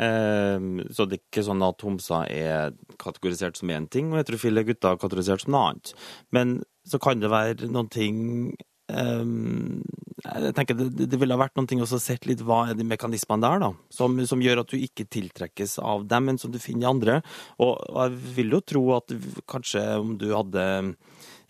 [0.00, 4.64] Eh, så det er ikke sånn at homser er kategorisert som én ting, og heterofile
[4.64, 5.96] gutter er kategorisert som noe annet.
[6.32, 11.54] Men så kan det være noen ting Ehm, jeg tenker det, det ville ha vært
[11.56, 14.72] noen ting også sett litt hva er de mekanismene der, da, som, som gjør at
[14.72, 17.20] du ikke tiltrekkes av dem, men som du finner i andre.
[17.58, 19.14] Og, og jeg vil jo tro at
[19.50, 20.66] kanskje om du hadde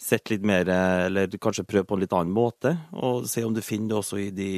[0.01, 3.63] sett litt mer, eller kanskje prøvd på en litt annen måte, og se om du
[3.65, 4.51] finner det også i de,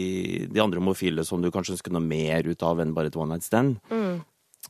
[0.51, 3.37] de andre homofile som du kanskje ønsker noe mer ut av enn bare et one
[3.37, 3.79] night stand.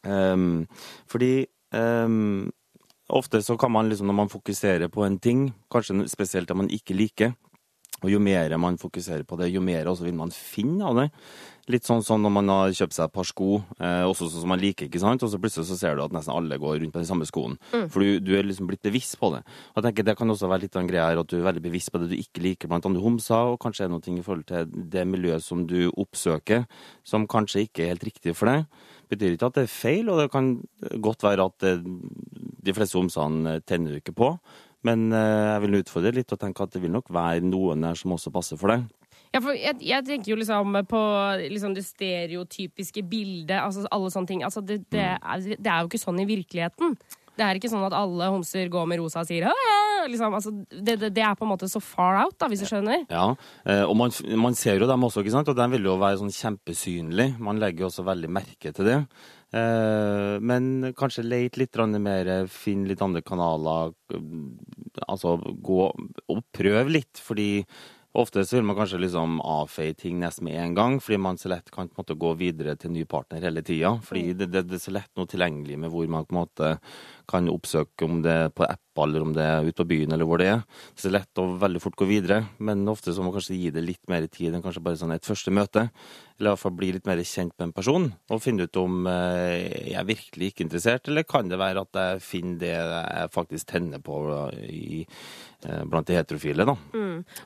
[0.05, 0.67] Ehm,
[1.09, 2.51] fordi um,
[3.09, 6.71] ofte så kan man liksom, når man fokuserer på en ting, kanskje spesielt det man
[6.73, 7.37] ikke liker,
[8.03, 11.07] og jo mer man fokuserer på det, jo mer også vil man finne av det.
[11.73, 14.53] Litt sånn som når man har kjøpt seg et par sko, eh, også sånn som
[14.53, 15.25] man liker, ikke sant?
[15.27, 17.59] og så plutselig så ser du at nesten alle går rundt på den samme skoene.
[17.91, 19.41] For du, du er liksom blitt bevisst på det.
[19.73, 21.49] Og jeg tenker Det kan også være litt av en greie her, at du er
[21.49, 24.21] veldig bevisst på det du ikke liker blant andre homser, og kanskje er det noe
[24.21, 26.69] i forhold til det miljøet som du oppsøker,
[27.03, 28.69] som kanskje ikke er helt riktig for deg.
[29.11, 30.55] Betyr ikke at det er feil, og det kan
[31.03, 31.75] godt være at det,
[32.67, 34.33] de fleste homsene tenner du ikke på.
[34.87, 37.99] Men eh, jeg vil utfordre litt og tenke at det vil nok være noen der
[37.99, 38.87] som også passer for deg.
[39.35, 41.03] Ja, for jeg, jeg tenker jo liksom på
[41.51, 44.45] liksom det stereotypiske bildet, altså alle sånne ting.
[44.47, 46.97] Altså det, det, er, det er jo ikke sånn i virkeligheten.
[47.37, 49.51] Det er ikke sånn at alle homser går med rosa og sier
[50.09, 53.05] liksom, altså, det, det, er på en måte så far out, da, hvis du skjønner.
[53.13, 53.29] Ja,
[53.69, 55.51] eh, og man, man ser jo dem også, ikke sant?
[55.53, 57.35] og de vil jo være sånn kjempesynlig.
[57.43, 58.99] Man legger jo også veldig merke til det.
[59.57, 63.95] Eh, men kanskje leit litt mer, finn litt andre kanaler.
[65.05, 67.65] Altså gå og prøve litt, fordi
[68.17, 71.51] ofte så vil man kanskje liksom avfeie ting nesten med en gang, fordi man så
[71.53, 73.97] lett kan på en måte gå videre til ny partner hele tida.
[74.05, 76.73] Fordi det, det, det er så lett noe tilgjengelig med hvor man på en måte
[77.29, 80.29] kan oppsøke, om det er på app eller om det er ute på byen eller
[80.29, 80.63] hvor det er.
[80.95, 83.59] Så Det er lett å veldig fort gå videre, men ofte så må man kanskje
[83.59, 85.89] gi det litt mer tid enn kanskje bare sånn et første møte.
[86.37, 89.07] Eller i hvert fall bli litt mer kjent med en person, og finne ut om
[89.09, 93.31] eh, jeg er virkelig ikke interessert, eller kan det være at jeg finner det jeg
[93.33, 94.19] faktisk tenner på
[94.69, 95.07] i,
[95.65, 96.77] eh, blant de heterofile, da.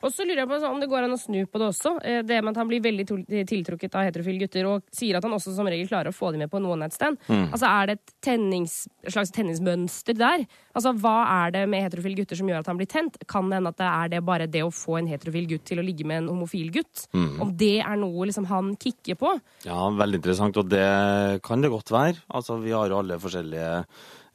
[0.02, 1.96] Og så lurer jeg på sånn, om det går an å snu på det også.
[2.02, 3.06] Eh, Det med at han blir veldig
[3.46, 6.42] tiltrukket av heterofile gutter, og sier at han også som regel klarer å få dem
[6.42, 7.18] med på en one night stand.
[7.28, 10.46] Altså, Er det et tennings, slags slags tenningsmønster der?
[10.74, 13.18] Altså, Hva er det med heterofile gutter som gjør at han blir tent?
[13.28, 15.80] Kan det hende at det er det bare det å få en heterofil gutt til
[15.80, 17.06] å ligge med en homofil gutt?
[17.14, 19.34] Om det er noe liksom han kikker på?
[19.66, 22.20] Ja, veldig interessant, og det kan det godt være.
[22.28, 23.74] Altså, vi har jo alle forskjellige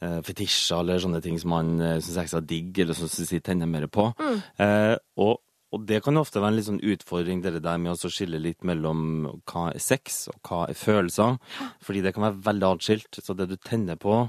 [0.01, 3.71] eh, fetisjer eller sånne ting som man eh, syns ekstra digg, eller som man tenner
[3.71, 4.11] mer på.
[4.59, 5.39] Eh, og,
[5.75, 8.39] og det kan jo ofte være en litt sånn utfordring, dere der med å skille
[8.39, 11.39] litt mellom hva er sex og hva er følelser.
[11.83, 13.19] Fordi det kan være veldig atskilt.
[13.23, 14.25] Så det du tenner på,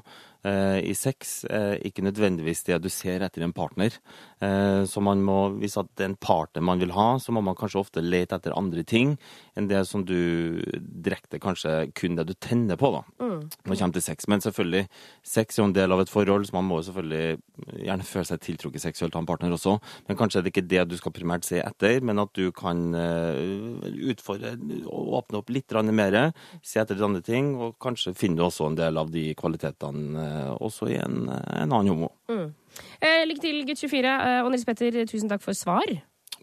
[0.46, 3.94] i sex er ikke nødvendigvis det du ser etter en partner.
[4.40, 7.56] Eh, så man må, hvis det er en partner man vil ha, så må man
[7.58, 9.16] kanskje ofte lete etter andre ting
[9.56, 13.96] enn det som du direkte kanskje kun det du tenner på, da, når det kommer
[13.96, 14.28] til sex.
[14.28, 14.84] Men selvfølgelig,
[15.24, 18.28] sex er jo en del av et forhold, så man må jo selvfølgelig gjerne føle
[18.28, 19.78] seg tiltrukket seksuelt av en partner også.
[20.10, 22.84] Men kanskje er det ikke det du skal primært se etter, men at du kan
[22.92, 24.52] eh, utfordre
[24.84, 26.18] og åpne opp litt mer,
[26.60, 30.20] se etter litt andre ting, og kanskje finner du også en del av de kvalitetene
[30.20, 32.10] eh, også i en, en annen homo.
[32.28, 34.12] Eh, lykke til, gutt 24.
[34.12, 35.88] Eh, og Nils Petter, tusen takk for svar.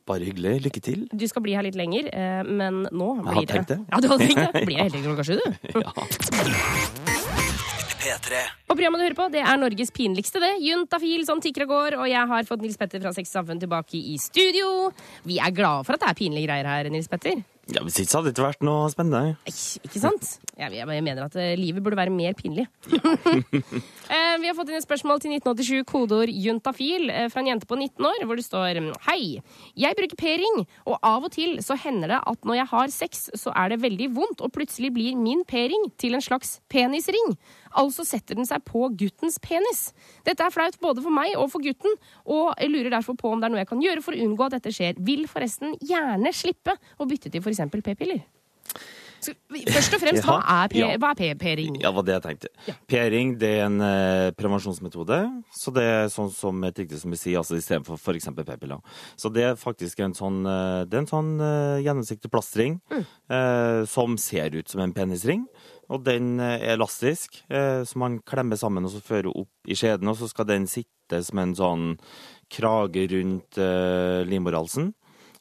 [0.10, 0.58] Bare hyggelig.
[0.66, 1.06] Lykke til.
[1.16, 3.80] Du skal bli her litt lenger, eh, men nå blir det Jeg har tenkt det.
[3.88, 4.66] Ja, du hadde tenkt det?
[4.68, 5.46] Blir jeg heldig klokka sju, du?
[5.80, 5.92] Ja.
[8.04, 8.42] P3.
[8.68, 10.58] Og programmet du hører på, det er Norges pinligste, det.
[10.66, 13.64] Juntafil som tikker og går, og jeg har fått Nils Petter fra Sex og Samfunn
[13.64, 14.90] tilbake i studio.
[15.24, 17.40] Vi er glade for at det er pinlige greier her, Nils Petter.
[17.72, 19.38] Ja, Hvis ikke så hadde det ikke vært noe spennende.
[19.48, 19.54] Ei,
[19.88, 20.34] Ikke sant?
[20.60, 22.68] Jeg, jeg mener at eh, livet burde være mer pinlig.
[24.14, 27.66] Eh, Vi har fått inn et spørsmål til 1987, kodeord juntafil, eh, fra en jente
[27.66, 29.40] på 19 år, hvor det står Hei,
[29.80, 33.24] jeg bruker p-ring, og av og til så hender det at når jeg har sex,
[33.40, 37.34] så er det veldig vondt, og plutselig blir min p-ring til en slags penisring.
[37.80, 39.88] Altså setter den seg på guttens penis.
[40.28, 41.96] Dette er flaut både for meg og for gutten,
[42.28, 44.46] og jeg lurer derfor på om det er noe jeg kan gjøre for å unngå
[44.46, 45.00] at dette skjer.
[45.08, 47.84] Vil forresten gjerne slippe å bytte til f.eks.
[47.86, 48.24] p-piller.
[49.74, 51.78] Først og fremst, hva er p-ring?
[51.80, 52.50] Ja, det var det jeg tenkte.
[52.68, 52.76] Ja.
[52.92, 55.20] P-ring det er en eh, prevensjonsmetode.
[55.56, 58.28] Så det er sånn som et riktig som vi sier, altså istedenfor f.eks.
[58.36, 58.82] p-piller.
[59.20, 63.84] Så det er faktisk en sånn, eh, det er en sånn eh, gjennomsiktig plastring eh,
[63.90, 65.46] som ser ut som en penisring.
[65.94, 69.78] Og den eh, er elastisk, eh, så man klemmer sammen og så fører opp i
[69.78, 70.12] skjeden.
[70.12, 71.88] Og så skal den sitte som en sånn
[72.54, 74.92] krage rundt eh, livmorhalsen.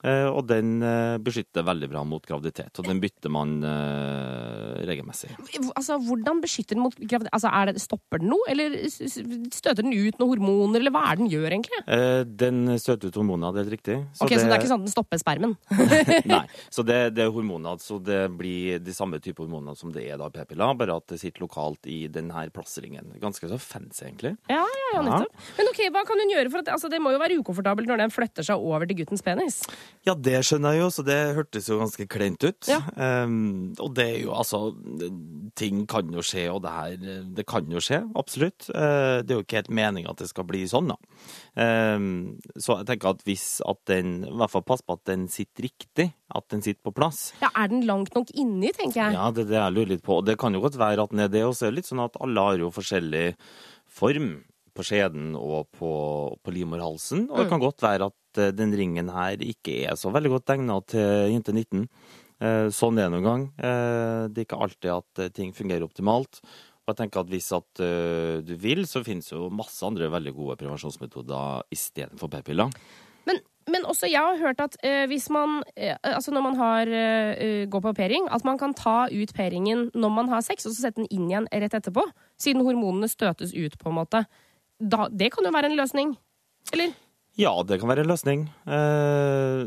[0.02, 2.74] Eh, og den eh, beskytter veldig bra mot graviditet.
[2.80, 5.30] Og den bytter man eh, regelmessig.
[5.76, 7.30] Altså, Hvordan beskytter den mot graviditet?
[7.36, 11.18] Altså, er det, stopper den noe, eller støter den ut noen hormoner, eller hva er
[11.20, 11.82] det den gjør, egentlig?
[12.42, 13.98] Den støter ut hormoner, det er helt riktig.
[14.18, 15.54] Ok, Så det er ikke sånn at den stopper spermen?
[16.32, 20.08] Nei, så det, det er hormoner, så det blir de samme type hormoner som det
[20.08, 23.14] er da i p-piller, bare at det sitter lokalt i denne plasseringen.
[23.22, 24.34] Ganske så fancy, egentlig.
[24.50, 25.46] Ja, ja, ja, nettopp.
[25.60, 28.02] Men ok, hva kan hun gjøre for at altså, Det må jo være ukomfortabelt når
[28.02, 29.62] den flytter seg over til guttens penis?
[30.02, 32.66] Ja, det skjønner jeg jo, så det hørtes jo ganske kleint ut.
[32.66, 32.80] Ja.
[32.96, 34.72] Um, og det er jo altså
[35.58, 38.66] Ting kan jo skje, og det her Det kan jo skje, absolutt.
[38.72, 40.98] Uh, det er jo ikke helt meninga at det skal bli sånn, da.
[41.54, 45.28] Um, så jeg tenker at hvis at den I hvert fall pass på at den
[45.30, 47.28] sitter riktig, at den sitter på plass.
[47.42, 49.18] Ja, Er den langt nok inni, tenker jeg?
[49.18, 50.18] Ja, det er det jeg lurer litt på.
[50.18, 51.92] Og det kan jo godt være at den er det, og så er det litt
[51.92, 53.26] sånn at alle har jo forskjellig
[53.92, 54.32] form
[54.72, 55.92] på skjeden og på,
[56.40, 57.26] på livmorhalsen.
[57.28, 60.52] Og det kan godt være at eh, den ringen her ikke er så veldig godt
[60.56, 61.86] egna til jente 19.
[62.42, 63.44] Eh, Sånn er det noen gang.
[63.58, 66.40] Eh, Det er ikke alltid at ting fungerer optimalt.
[66.82, 67.78] Og jeg tenker at hvis at
[68.42, 72.72] du vil, så finnes jo masse andre veldig gode prevensjonsmetoder istedenfor p-piller.
[73.24, 73.38] Men,
[73.70, 74.74] men også jeg har hørt at
[75.06, 75.60] hvis man
[76.02, 80.10] Altså når man har, eh, går på p-ring, at man kan ta ut p-ringen når
[80.10, 82.02] man har sex, og så sette den inn igjen rett etterpå.
[82.36, 84.24] Siden hormonene støtes ut, på en måte.
[84.82, 86.16] Da, det kan jo være en løsning.
[86.74, 86.96] Eller,
[87.40, 88.42] Ja, det kan være en løsning.
[88.68, 89.62] Eh,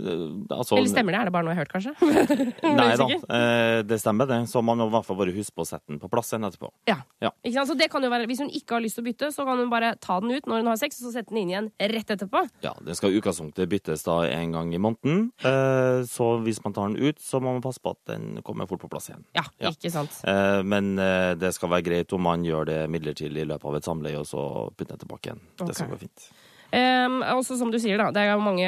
[0.53, 1.19] altså, eller stemmer det?
[1.21, 1.93] Er det bare noe jeg har hørt, kanskje?
[2.77, 4.37] Nei da, eh, det stemmer det.
[4.51, 6.45] Så man må i hvert fall bare huske på å sette den på plass igjen
[6.45, 6.69] etterpå.
[6.89, 6.99] Ja.
[7.25, 7.31] Ja.
[7.41, 7.71] Ikke sant?
[7.71, 9.57] Så det kan jo være, Hvis hun ikke har lyst til å bytte, så kan
[9.63, 11.71] hun bare ta den ut når hun har sex, og så sette den inn igjen
[11.95, 12.43] rett etterpå.
[12.65, 15.25] Ja, Den skal utgangspunktet byttes da en gang i måneden.
[15.41, 18.69] Eh, så hvis man tar den ut, så må man passe på at den kommer
[18.69, 19.25] fort på plass igjen.
[19.37, 19.73] Ja, Ja.
[19.73, 20.21] ikke sant?
[20.27, 23.79] Eh, men eh, det skal være greit om man gjør det midlertidig i løpet av
[23.81, 24.45] et samleie, og så
[24.77, 25.41] putter den tilbake igjen.
[25.65, 26.29] Det skal gå fint.
[26.75, 28.67] Um, også som du sier, da, det er mange,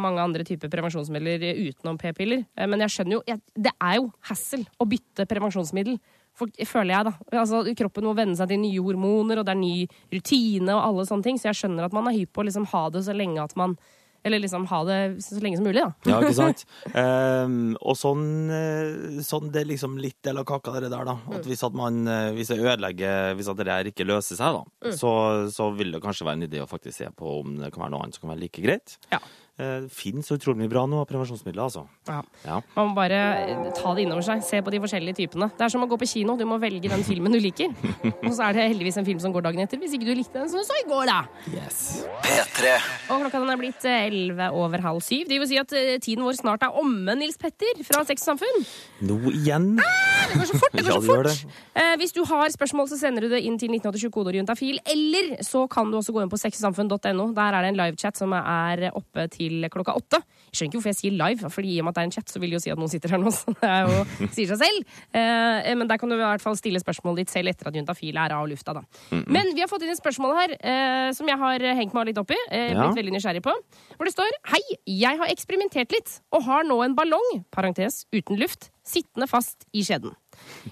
[0.00, 2.46] mange andre typer prevensjonsmidler utenom p-piller.
[2.56, 5.98] Eh, Men jeg skjønner jo jeg, Det er jo hassle å bytte prevensjonsmiddel.
[6.34, 7.42] For, føler jeg, da.
[7.42, 9.74] Altså, kroppen må venne seg til nye hormoner, og det er ny
[10.14, 11.36] rutine og alle sånne ting.
[11.38, 13.54] Så jeg skjønner at man er hypp på å liksom ha det så lenge at
[13.60, 13.76] man
[14.24, 15.90] Eller liksom ha det så lenge som mulig, da.
[16.08, 16.64] Ja, ikke sant?
[16.94, 21.18] Um, og sånn, eh, sånn Det er liksom litt del av kaka, det der, da.
[21.26, 21.34] Mm.
[21.38, 24.56] At hvis at man eh, hvis det ødelegger Hvis at det her ikke løser seg,
[24.60, 24.92] da, Mm.
[25.00, 25.10] så,
[25.52, 27.92] så vil det kanskje være en idé å faktisk se på om det kan være
[27.94, 28.96] noe annet som kan være like greit.
[29.12, 29.20] Ja.
[29.56, 31.84] Eh, Det finnes utrolig mye bra nå av prevensjonsmidler, altså.
[32.08, 32.16] Ja.
[32.42, 32.56] Ja.
[32.74, 34.42] Man må bare eh, ta det innover seg.
[34.42, 35.46] Se på de forskjellige typene.
[35.54, 36.34] Det er som å gå på kino.
[36.40, 37.70] Du må velge den filmen du liker.
[38.26, 39.78] Og så er det heldigvis en film som går dagen etter.
[39.78, 41.20] Hvis ikke du likte den, så så i går, da.
[41.54, 42.02] Yes.
[42.24, 42.72] P3.
[43.14, 45.28] Og klokka den er blitt elleve 11 over halv syv.
[45.30, 48.32] Det vil si at eh, tiden vår snart er omme, Nils Petter fra Sex og
[48.34, 48.66] Samfunn.
[49.06, 49.70] Nå igjen?
[49.78, 50.74] Det går så fort!
[50.74, 51.56] det går Ja, så fort.
[51.78, 54.82] Eh, hvis du har spørsmål, så sender du det inn til 1987 kodeorientafil.
[54.90, 57.30] Eller så kan du også gå inn på sexogsamfunn.no.
[57.38, 60.20] Der er det en livechat som er oppe til Juntafil klokka åtte.
[60.50, 62.14] Jeg skjønner ikke hvorfor jeg sier live, fordi i og med at det er en
[62.14, 63.30] chat, så vil det jo si at noen sitter her nå.
[63.34, 64.92] Så det er jo, sier seg selv.
[65.14, 68.16] Eh, men der kan du i hvert fall stille spørsmålet ditt selv etter at Juntafil
[68.20, 68.84] er av lufta, da.
[69.26, 72.20] Men vi har fått inn et spørsmål her eh, som jeg har hengt meg litt
[72.22, 72.40] opp i.
[72.50, 72.84] Eh, Ja.
[72.88, 73.52] Blitt veldig nysgjerrig på.
[73.98, 78.38] Hvor det står Hei, jeg har eksperimentert litt og har nå en ballong, parentes uten
[78.40, 80.14] luft, sittende fast i skjeden.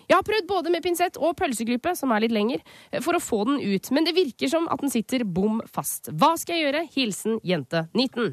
[0.09, 2.63] Jeg har prøvd både med pinsett og pølseklype, som er litt lenger,
[3.05, 6.11] for å få den ut, men det virker som at den sitter bom fast.
[6.11, 6.83] Hva skal jeg gjøre?
[6.97, 8.33] Hilsen jente 19.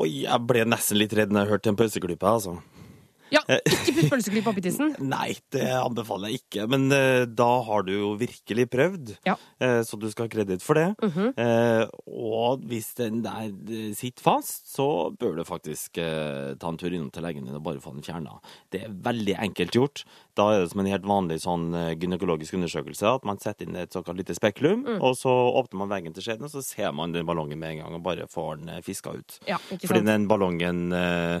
[0.00, 2.56] Oi, jeg ble nesten litt redd når jeg hørte en pølseklype, altså.
[3.30, 4.94] Ja, ikke putt pølseklype oppi tissen.
[5.14, 9.36] Nei, det anbefaler jeg ikke, men eh, da har du jo virkelig prøvd, Ja.
[9.62, 10.88] eh, så du skal ha kreditt for det.
[11.38, 16.78] eh, og hvis den der eh, sitter fast, så bør du faktisk eh, ta en
[16.80, 18.38] tur innom til legen din og bare få den fjerna.
[18.74, 20.04] Det er veldig enkelt gjort.
[20.38, 23.78] Da er det som en helt vanlig sånn eh, gynekologisk undersøkelse, at man setter inn
[23.80, 27.12] et såkalt lite spekulum, og så åpner man veggen til skjeden, og så ser man
[27.14, 29.38] den ballongen med en gang og bare får den eh, fiska ut.
[29.48, 30.10] Ja, ikke Fordi sant?
[30.12, 31.40] den ballongen, eh,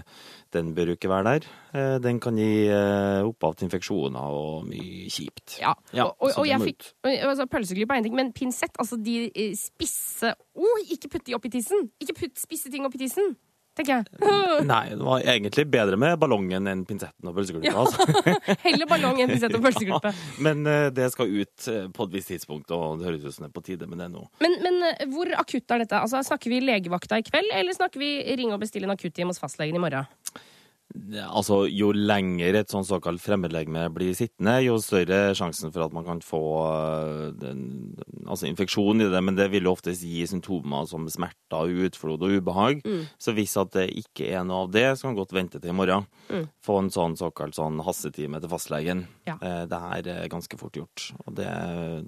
[0.52, 1.48] den bør jo ikke være der.
[1.74, 5.58] Eh, Den kan gi eh, opphav til infeksjoner og mye kjipt.
[5.60, 8.98] Ja, Ja, og, og, og jeg fikk altså, Pølseklype er én ting, men pinsett, altså
[9.00, 11.88] de spisse spisse oh, Ikke putt de opp i tissen!
[12.02, 13.34] Ikke putt spisse ting opp i tissen,
[13.78, 14.30] tenker jeg.
[14.70, 17.70] Nei, det var egentlig bedre med ballongen enn pinsetten og pølseklypa.
[17.70, 17.84] Ja.
[17.84, 18.58] Altså.
[18.66, 20.12] Heller ballong enn pinsett og pølseklype.
[20.46, 23.46] Men eh, det skal ut eh, på et visst tidspunkt, og det høres ut som
[23.46, 24.26] det er på tide med det nå.
[24.44, 26.00] Men, men eh, hvor akutt er dette?
[26.00, 29.40] Altså, Snakker vi legevakta i kveld, eller snakker vi ringe og bestille en akutthjem hos
[29.42, 30.08] fastlegen i morgen?
[31.30, 36.04] Altså, Jo lenger et sånn såkalt fremmedlegeme blir sittende, jo større sjansen for at man
[36.06, 37.60] kan få eh, den,
[38.26, 39.20] altså infeksjon i det.
[39.22, 42.82] Men det vil jo oftest gi symptomer som smerter, utflod og ubehag.
[42.86, 43.04] Mm.
[43.22, 45.70] Så hvis at det ikke er noe av det, så kan man godt vente til
[45.72, 46.06] i morgen.
[46.30, 46.48] Mm.
[46.66, 49.04] Få en sånn såkalt sånn hastetime til fastlegen.
[49.30, 49.36] Ja.
[49.40, 51.46] Eh, Det her er ganske fort gjort, og det,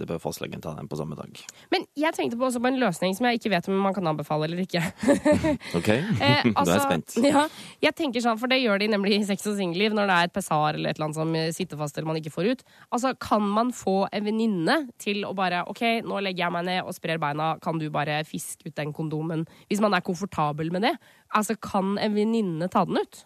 [0.00, 1.38] det bør fastlegen ta den på samme dag.
[1.70, 4.06] Men jeg tenkte på, også på en løsning som jeg ikke vet om man kan
[4.10, 4.82] anbefale eller ikke.
[5.78, 5.90] OK?
[6.22, 7.14] Eh, Nå er jeg spent.
[7.24, 7.42] Ja,
[7.82, 10.28] jeg tenker sånn, for det gjør de nemlig i sex og singelliv når det er
[10.28, 12.64] et pessar eller et eller annet som eh, sitter fast eller man ikke får ut.
[12.90, 16.80] Altså, Kan man få en venninne til å bare OK, nå legger jeg meg ned
[16.86, 19.44] og sprer beina, kan du bare fiske ut den kondomen?
[19.68, 20.96] Hvis man er komfortabel med det.
[21.34, 23.24] Altså, Kan en venninne ta den ut?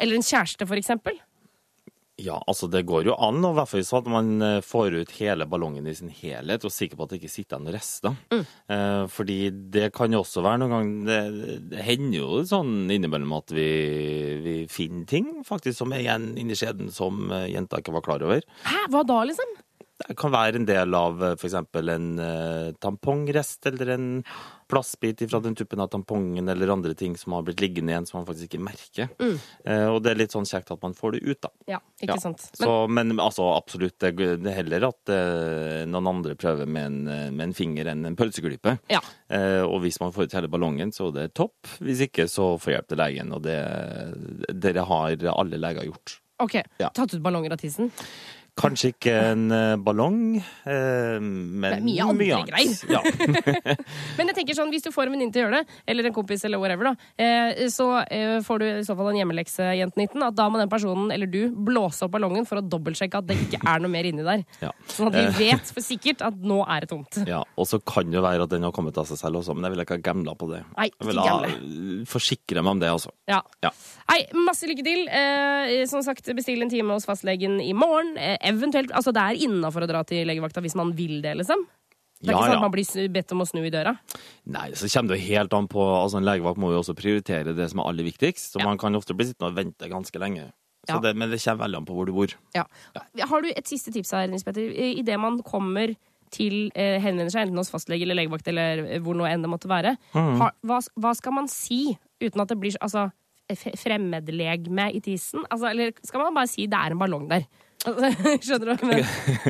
[0.00, 1.18] Eller en kjæreste, for eksempel?
[2.16, 4.94] Ja, altså det går jo an, og i hvert fall så at man eh, får
[5.02, 7.68] ut hele ballongen i sin helhet, og er sikker på at det ikke sitter igjen
[7.68, 7.76] noen
[8.32, 8.44] Mm.
[8.72, 9.38] Eh, fordi
[9.74, 13.68] det kan jo også være noen ganger Det, det hender jo sånn innimellom at vi,
[14.46, 18.24] vi finner ting faktisk som er igjen inni skjeden som eh, jenta ikke var klar
[18.24, 18.40] over.
[18.64, 19.52] Hæ, hva da, liksom?
[19.96, 21.54] Det kan være en del av f.eks.
[21.56, 24.08] en eh, tampongrest eller en
[24.68, 28.18] plastbit fra den tuppen av tampongen eller andre ting som har blitt liggende igjen som
[28.18, 29.08] man faktisk ikke merker.
[29.64, 31.50] Eh, og det er litt sånn kjekt at man får det ut, da.
[31.76, 32.20] Ja, ikke Ja.
[32.26, 32.44] sant.
[32.58, 37.00] Så, men altså, absolutt, det det er heller at eh, noen andre prøver med en,
[37.08, 38.76] eh, med en finger enn en pølseklype.
[38.92, 39.00] Ja.
[39.32, 41.56] Eh, og hvis man får ut hele ballongen, så er det topp.
[41.80, 43.32] Hvis ikke, så får hjelp til legen.
[43.32, 43.56] Og det,
[44.60, 46.18] dere har alle leger gjort.
[46.42, 46.58] OK.
[46.82, 46.90] Ja.
[46.92, 47.88] Tatt ut ballonger av tissen?
[48.56, 52.84] Kanskje ikke en eh, ballong, eh, men Det er mye andre annet.
[52.88, 53.02] Ja.
[54.16, 56.14] Men jeg tenker sånn, hvis du får en venninne til å gjøre det, eller en
[56.16, 57.90] kompis, eller whatever, da, eh, så
[58.46, 61.28] får du i så fall en hjemmelekse, jente 19, at da må den personen, eller
[61.28, 64.46] du, blåse opp ballongen for å dobbeltsjekke at det ikke er noe mer inni der.
[64.66, 64.70] Ja.
[64.88, 67.18] Sånn at vi vet for sikkert at nå er det tomt.
[67.28, 67.42] ja.
[67.60, 69.74] Og så kan det være at den har kommet av seg selv også, men jeg
[69.74, 70.62] vil ikke ha gambla på det.
[70.78, 71.36] Nei, Jeg vil ha,
[72.08, 73.12] forsikre meg om det, altså.
[73.28, 73.42] Ja.
[73.62, 73.70] Ja.
[74.08, 75.04] Nei, masse lykke til.
[75.90, 78.14] Som sagt, bestill en time hos fastlegen i morgen.
[78.46, 81.64] Eventuelt, altså Det er innafor å dra til legevakta hvis man vil det, liksom.
[82.16, 83.92] Det er Ja, ikke sånn at man blir bedt om å snu i døra.
[84.48, 87.52] Nei, så kommer det jo helt an på altså En legevakt må jo også prioritere
[87.54, 88.52] det som er aller viktigst.
[88.54, 88.64] Så Ja.
[88.64, 90.46] man kan ofte bli sittende og vente ganske lenge.
[90.88, 90.98] Så Ja.
[91.00, 92.28] det, men det kommer veldig an på hvor du bor.
[92.54, 92.64] Ja.
[93.26, 94.62] Har du et siste tips her, Nils Petter?
[94.70, 95.94] Idet man kommer
[96.30, 99.50] til eh, henvender seg enten hos fastlege eller legevakt eller eh, hvor nå enn det
[99.50, 103.12] måtte være, har, hva, hva skal man si uten at det blir altså,
[103.50, 105.44] f- fremmedlegme i tissen?
[105.50, 107.44] Altså, eller skal man bare si det er en ballong der?
[108.46, 108.86] Skjønner du?
[108.86, 109.04] Men...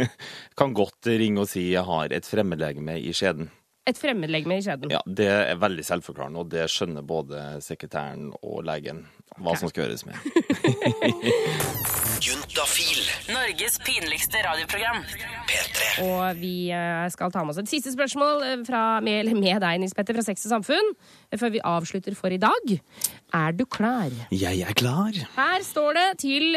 [0.59, 3.49] Kan godt ringe og si 'jeg har et fremmedlegeme i skjeden'.
[3.87, 4.91] Et fremmedlegeme i skjeden.
[4.91, 9.07] Ja, Det er veldig selvforklarende, og det skjønner både sekretæren og legen
[9.43, 10.17] hva som skal gjøres med.
[12.27, 13.03] Juntafil.
[13.29, 15.03] Norges pinligste radioprogram.
[15.47, 15.89] P3.
[16.07, 19.81] Og vi eh, skal ta med oss et siste spørsmål eh, fra, med, med deg,
[19.83, 20.93] Nils Petter, fra Sex og Samfunn,
[21.31, 22.73] eh, før vi avslutter for i dag.
[23.37, 24.15] Er du klar?
[24.33, 25.15] Jeg er klar.
[25.37, 26.57] Her står det til,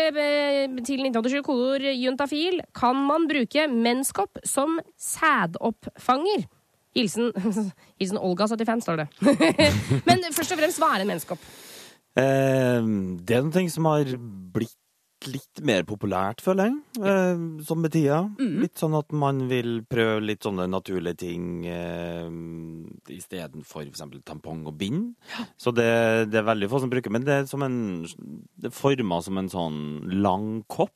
[0.87, 2.61] til 1987 kodeord juntafil.
[2.77, 6.47] Kan man bruke menskopp som sædoppfanger?
[6.97, 7.33] Hilsen,
[7.99, 9.09] hilsen Olga75, står det.
[10.07, 11.43] Men først og fremst, hva er en menskopp?
[12.19, 12.91] Eh,
[13.23, 14.13] det er noe som har
[14.53, 14.77] blitt
[15.27, 18.21] litt mer populært, føler jeg, eh, som med tida.
[18.39, 18.53] Mm.
[18.63, 22.29] Litt sånn at man vil prøve litt sånne naturlige ting eh,
[23.17, 24.05] istedenfor f.eks.
[24.27, 25.09] tampong og bind.
[25.59, 27.77] Så det, det er veldig få som bruker, men det er som en
[28.59, 29.81] Det er forma som en sånn
[30.23, 30.95] lang kopp.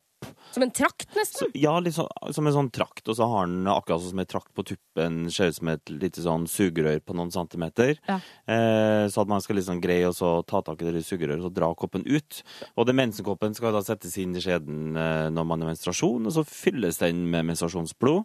[0.54, 1.50] Som en trakt, Så, nesten.
[1.58, 4.28] ja, litt sånn, som en sånn trakt, og så har den akkurat sånn som en
[4.30, 7.98] trakt på tuppen, ser ut som et lite sånn sugerør på noen centimeter.
[8.06, 8.20] Ja.
[8.46, 11.54] Eh, så at man skal liksom greie å så ta tak i det sugerøret og
[11.56, 12.42] dra koppen ut.
[12.78, 16.36] Og den mensenkoppen skal da settes inn i skjeden eh, når man har menstruasjon, og
[16.36, 18.22] så fylles den med menstruasjonsblod.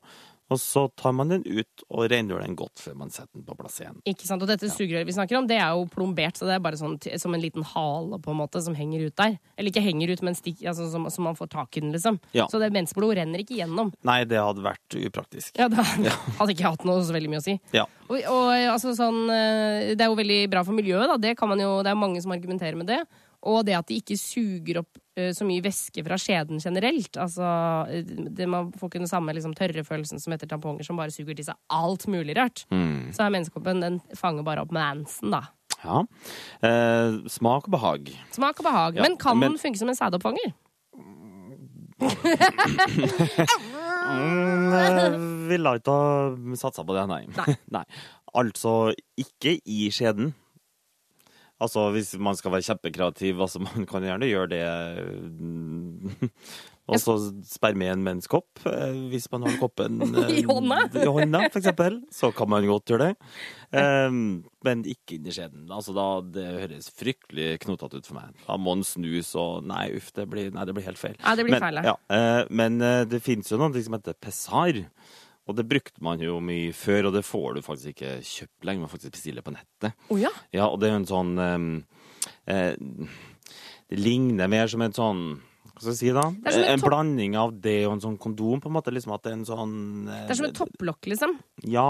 [0.49, 3.55] Og så tar man den ut og rengjør den godt før man setter den på
[3.57, 3.99] plass igjen.
[4.09, 4.41] Ikke sant?
[4.41, 6.97] Og dette sugerøret vi snakker om, det er jo plombert, så det er bare sånn
[7.21, 9.37] som en liten hale på en måte som henger ut der.
[9.55, 12.17] Eller ikke henger ut, men stikk, altså, som, som man får tak i den, liksom.
[12.33, 12.47] Ja.
[12.49, 13.93] Så det mensblod renner ikke gjennom.
[14.07, 15.53] Nei, det hadde vært upraktisk.
[15.59, 15.85] Ja, da
[16.41, 17.59] hadde ikke hatt noe så veldig mye å si.
[17.75, 17.85] Ja.
[18.09, 21.17] Og, og altså sånn eh, Det er jo veldig bra for miljøet, da.
[21.21, 23.03] Det kan man jo, det er mange som argumenterer med det.
[23.47, 27.15] Og det at de ikke suger opp uh, så mye væske fra skjeden generelt.
[27.15, 27.45] Altså,
[27.87, 31.37] eh, det, Man får ikke den samme liksom, tørrefølelsen som etter tamponger, som bare suger
[31.39, 32.65] til seg alt mulig rart.
[32.73, 33.11] Mm.
[33.15, 35.45] Så er menneskekoppen den fanger bare opp mansen, da.
[35.85, 36.01] ja.
[36.67, 38.11] Eh, smak og behag.
[38.35, 38.99] Smak og behag.
[38.99, 40.51] Ja, men kan men- den funke som en sædoppfanger?
[44.09, 45.19] Mm, jeg
[45.49, 47.23] ville ikke ha satsa på det, nei.
[47.75, 47.83] nei.
[48.39, 50.33] Altså ikke i skjeden.
[51.59, 54.65] Altså hvis man skal være kjempekreativ, altså man kan gjerne gjøre det
[55.39, 56.29] mm,
[56.89, 60.79] Og så sperme i en menskopp, eh, hvis man har koppen eh, I hånda?
[60.97, 61.99] I hånda, for eksempel.
[62.13, 63.27] Så kan man godt gjøre det.
[63.69, 65.67] Um, men ikke inn i skjeden.
[65.69, 68.33] Altså da, Det høres fryktelig knotete ut for meg.
[68.47, 71.19] Da må en snus og Nei, uff, det blir, nei, det blir helt feil.
[71.21, 71.95] Ja, det blir men, feil, ja.
[72.15, 74.81] eh, men eh, det finnes jo noe som heter pessar.
[75.49, 78.85] Og det brukte man jo mye før, og det får du faktisk ikke kjøpt lenger.
[78.85, 79.95] Man faktisk bestiller på nettet.
[80.13, 80.29] Oh, ja.
[80.53, 81.69] Ja, og det er jo en sånn ehm,
[82.45, 82.75] eh,
[83.89, 85.23] Det ligner mer som en sånn
[85.71, 86.27] Hva skal jeg si, da?
[86.29, 88.93] En, En blanding av det og en sånn kondom, på en måte.
[88.93, 89.75] Liksom at det er en sånn
[90.05, 91.35] eh, Det er som et topplokk, liksom.
[91.65, 91.89] Ja,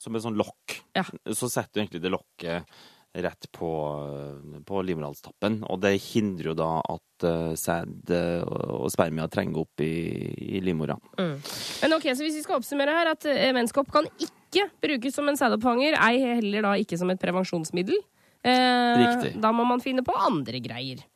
[0.00, 0.80] som et sånn lokk.
[0.96, 1.04] Ja.
[1.36, 2.80] Så setter du egentlig det lokket
[3.14, 3.70] rett på,
[4.66, 9.84] på livmorhalstappen, og det hindrer jo da at uh, sæd eh, og spermia trenger opp
[9.84, 9.92] i,
[10.58, 10.96] i livmora.
[11.20, 15.30] Men ok, så hvis vi skal oppsummere her, at eh, menskopp kan ikke brukes som
[15.30, 18.02] en sædoppfanger, ei heller da ikke som et prevensjonsmiddel.
[18.44, 19.34] Eh, Riktig.
[19.40, 21.06] Da må man finne på andre greier.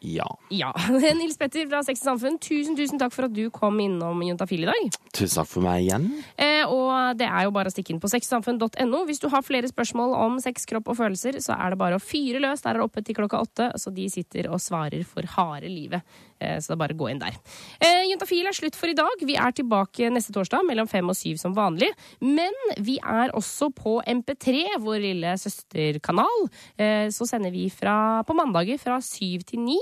[0.00, 0.26] Ja.
[0.48, 0.70] Ja.
[1.20, 4.64] Nils Petter fra Sex og Samfunn, tusen, tusen takk for at du kom innom Juntafil
[4.64, 4.88] i dag.
[5.12, 6.08] Tusen takk for meg igjen.
[6.40, 9.04] Eh, og det er jo bare å stikke inn på sexsamfunn.no.
[9.08, 12.02] Hvis du har flere spørsmål om sex, kropp og følelser, så er det bare å
[12.02, 12.64] fyre løs.
[12.64, 16.18] Der er det oppe til klokka åtte, så de sitter og svarer for harde livet.
[16.40, 17.36] Eh, så det er bare å gå inn der.
[17.84, 19.24] Eh, Juntafil er slutt for i dag.
[19.26, 21.90] Vi er tilbake neste torsdag mellom fem og syv som vanlig.
[22.24, 26.48] Men vi er også på MP3, vår lille søsterkanal.
[26.80, 29.78] Eh, så sender vi fra, på mandager fra syv til ni.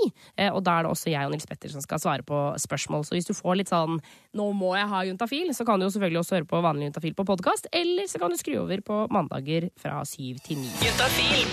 [0.49, 3.05] Og da er det også jeg og Nils Petter som skal svare på spørsmål.
[3.07, 3.99] Så hvis du får litt sånn
[4.35, 7.15] 'nå må jeg ha juntafil', så kan du jo selvfølgelig også høre på vanlig juntafil
[7.15, 7.67] på podkast.
[7.73, 10.69] Eller så kan du skru over på mandager fra syv til ni.
[10.85, 11.47] Juntafil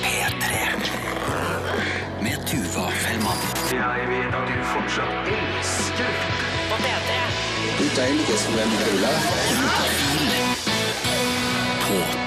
[2.27, 3.41] med Tuva Fellmann.
[3.71, 6.13] Jeg vet at du fortsatt elsker
[6.71, 7.11] På P3.
[7.79, 9.13] Du deilige som en hule.
[11.87, 12.26] På